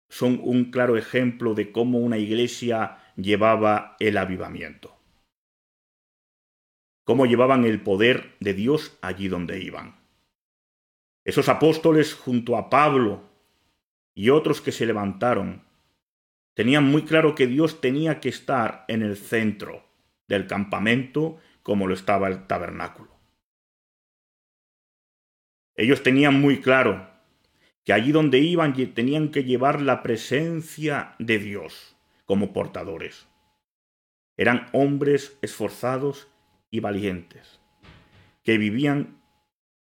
son 0.09 0.41
un 0.43 0.71
claro 0.71 0.97
ejemplo 0.97 1.55
de 1.55 1.73
cómo 1.73 1.99
una 1.99 2.19
iglesia 2.19 2.99
llevaba 3.17 3.97
el 4.01 4.17
avivamiento. 4.17 4.97
Cómo 7.05 7.27
llevaban 7.27 7.65
el 7.65 7.83
poder 7.83 8.35
de 8.41 8.55
Dios 8.55 8.99
allí 9.01 9.29
donde 9.29 9.63
iban. 9.63 9.97
Esos 11.25 11.49
apóstoles 11.49 12.15
junto 12.15 12.57
a 12.57 12.71
Pablo 12.71 13.26
y 14.17 14.31
otros 14.31 14.61
que 14.61 14.73
se 14.73 14.87
levantaron 14.87 15.63
tenían 16.55 16.85
muy 16.85 17.05
claro 17.05 17.35
que 17.35 17.47
Dios 17.47 17.83
tenía 17.83 18.19
que 18.19 18.31
estar 18.31 18.87
en 18.89 19.03
el 19.03 19.17
centro 19.17 19.85
del 20.27 20.47
campamento 20.47 21.37
como 21.63 21.87
lo 21.87 21.95
estaba 21.95 22.27
el 22.29 22.47
tabernáculo. 22.47 23.15
Ellos 25.77 26.03
tenían 26.03 26.41
muy 26.41 26.63
claro 26.63 27.11
que 27.85 27.93
allí 27.93 28.11
donde 28.11 28.39
iban 28.39 28.73
tenían 28.95 29.31
que 29.31 29.45
llevar 29.45 29.83
la 29.83 30.03
presencia 30.03 31.15
de 31.19 31.39
Dios 31.39 31.95
como 32.25 32.55
portadores. 32.55 33.29
Eran 34.39 34.69
hombres 34.73 35.39
esforzados 35.43 36.29
y 36.71 36.81
valientes, 36.81 37.61
que 38.43 38.57
vivían 38.57 39.21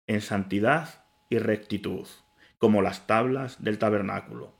en 0.09 0.21
santidad 0.21 1.07
y 1.31 1.39
rectitud, 1.39 2.07
como 2.59 2.83
las 2.83 3.07
tablas 3.07 3.63
del 3.63 3.79
tabernáculo, 3.79 4.55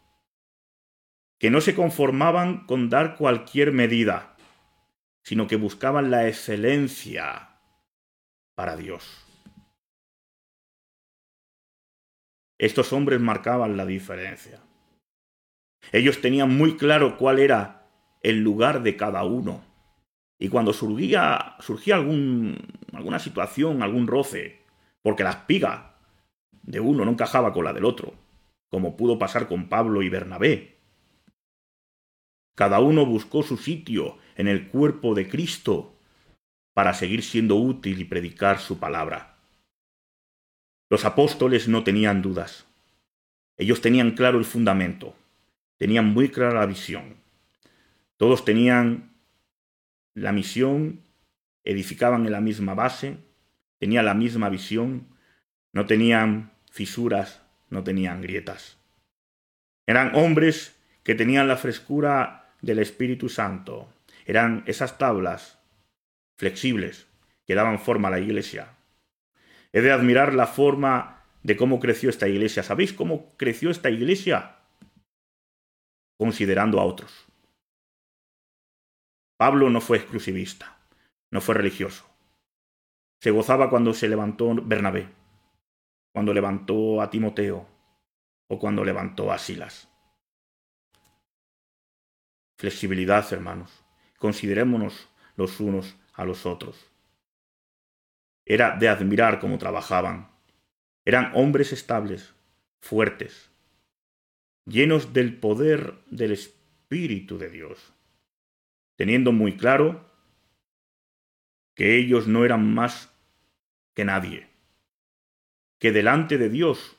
que 1.39 1.51
no 1.51 1.61
se 1.61 1.75
conformaban 1.75 2.67
con 2.67 2.89
dar 2.89 3.17
cualquier 3.17 3.73
medida, 3.73 4.37
sino 5.23 5.47
que 5.47 5.57
buscaban 5.57 6.11
la 6.11 6.29
excelencia 6.29 7.59
para 8.55 8.77
Dios. 8.77 9.25
Estos 12.59 12.93
hombres 12.93 13.21
marcaban 13.21 13.77
la 13.77 13.85
diferencia. 13.85 14.61
Ellos 15.93 16.21
tenían 16.21 16.57
muy 16.57 16.77
claro 16.77 17.17
cuál 17.17 17.39
era 17.39 17.89
el 18.23 18.41
lugar 18.41 18.83
de 18.83 18.97
cada 18.97 19.25
uno. 19.25 19.63
Y 20.39 20.49
cuando 20.49 20.73
surgía, 20.73 21.57
surgía 21.61 21.97
algún, 21.97 22.59
alguna 22.93 23.19
situación, 23.19 23.83
algún 23.83 24.07
roce, 24.07 24.65
porque 25.03 25.25
la 25.25 25.31
espiga 25.31 25.94
de 26.67 26.81
uno 26.81 27.05
no 27.05 27.11
encajaba 27.13 27.53
con 27.53 27.65
la 27.65 27.73
del 27.73 27.85
otro, 27.85 28.15
como 28.69 28.97
pudo 28.97 29.19
pasar 29.19 29.49
con 29.49 29.69
Pablo 29.69 30.03
y 30.03 30.09
Bernabé. 30.09 30.79
Cada 32.55 32.81
uno 32.81 33.05
buscó 33.05 33.43
su 33.43 33.57
sitio 33.57 34.19
en 34.37 34.49
el 34.49 34.69
cuerpo 34.69 35.15
de 35.15 35.29
Cristo 35.29 35.99
para 36.73 36.95
seguir 36.95 37.23
siendo 37.23 37.57
útil 37.57 38.01
y 38.01 38.05
predicar 38.05 38.59
su 38.59 38.79
palabra. 38.79 39.39
Los 40.91 41.05
apóstoles 41.05 41.69
no 41.69 41.85
tenían 41.85 42.23
dudas. 42.23 42.67
Ellos 43.57 43.81
tenían 43.81 44.13
claro 44.13 44.39
el 44.39 44.45
fundamento, 44.45 45.15
tenían 45.77 46.07
muy 46.07 46.31
clara 46.31 46.61
la 46.61 46.67
visión. 46.67 47.17
Todos 48.17 48.45
tenían 48.45 49.13
la 50.15 50.33
misión, 50.33 51.03
edificaban 51.65 52.27
en 52.27 52.33
la 52.33 52.41
misma 52.41 52.75
base, 52.75 53.19
tenían 53.79 54.05
la 54.05 54.15
misma 54.15 54.49
visión, 54.49 55.09
no 55.73 55.87
tenían 55.87 56.54
fisuras, 56.75 57.41
no 57.71 57.85
tenían 57.85 58.21
grietas. 58.21 58.77
Eran 59.87 60.17
hombres 60.17 60.77
que 61.05 61.15
tenían 61.15 61.47
la 61.47 61.57
frescura 61.57 62.53
del 62.63 62.81
Espíritu 62.81 63.29
Santo. 63.29 63.89
Eran 64.27 64.65
esas 64.67 64.99
tablas 64.99 65.61
flexibles 66.37 67.07
que 67.47 67.55
daban 67.55 67.79
forma 67.79 68.09
a 68.09 68.11
la 68.11 68.19
iglesia. 68.19 68.75
He 69.73 69.83
de 69.83 69.93
admirar 69.93 70.35
la 70.35 70.49
forma 70.49 71.23
de 71.45 71.57
cómo 71.57 71.79
creció 71.79 72.11
esta 72.11 72.27
iglesia. 72.27 72.65
¿Sabéis 72.65 72.93
cómo 72.93 73.37
creció 73.37 73.71
esta 73.71 73.91
iglesia? 73.91 74.57
Considerando 76.19 76.81
a 76.81 76.85
otros. 76.87 77.27
Pablo 79.37 79.71
no 79.71 79.81
fue 79.81 79.99
exclusivista, 79.99 80.77
no 81.31 81.41
fue 81.41 81.55
religioso. 81.55 82.05
Se 83.21 83.31
gozaba 83.31 83.71
cuando 83.71 83.95
se 83.95 84.09
levantó 84.09 84.53
Bernabé, 84.57 85.09
cuando 86.15 86.33
levantó 86.33 87.03
a 87.03 87.11
Timoteo 87.11 87.67
o 88.47 88.59
cuando 88.61 88.85
levantó 88.85 89.33
a 89.33 89.39
Silas. 89.39 89.91
Flexibilidad, 92.57 93.31
hermanos. 93.33 93.85
Considerémonos 94.21 95.09
los 95.35 95.59
unos 95.59 95.97
a 96.13 96.25
los 96.25 96.47
otros. 96.47 96.89
Era 98.47 98.77
de 98.77 98.89
admirar 98.89 99.41
cómo 99.41 99.59
trabajaban. 99.59 100.31
Eran 101.05 101.33
hombres 101.35 101.73
estables, 101.73 102.33
fuertes, 102.81 103.51
llenos 104.67 105.13
del 105.15 105.37
poder 105.37 105.95
del 106.07 106.31
Espíritu 106.31 107.39
de 107.39 107.51
Dios, 107.51 107.93
teniendo 108.95 109.33
muy 109.33 109.57
claro 109.57 110.09
que 111.75 111.97
ellos 111.97 112.29
no 112.29 112.45
eran 112.45 112.73
más 112.73 113.13
que 113.95 114.05
nadie, 114.05 114.54
que 115.85 115.93
delante 115.93 116.39
de 116.39 116.49
Dios 116.49 116.97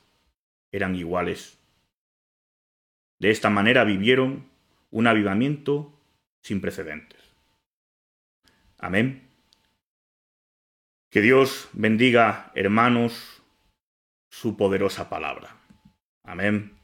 eran 0.70 0.94
iguales. 0.94 1.58
De 3.18 3.32
esta 3.32 3.50
manera 3.50 3.82
vivieron 3.82 4.48
un 4.92 5.08
avivamiento 5.08 5.92
sin 6.40 6.60
precedentes. 6.60 7.20
Amén. 8.78 9.28
Que 11.10 11.20
Dios 11.20 11.68
bendiga, 11.72 12.52
hermanos, 12.54 13.42
su 14.30 14.56
poderosa 14.56 15.08
palabra. 15.08 15.56
Amén. 16.22 16.72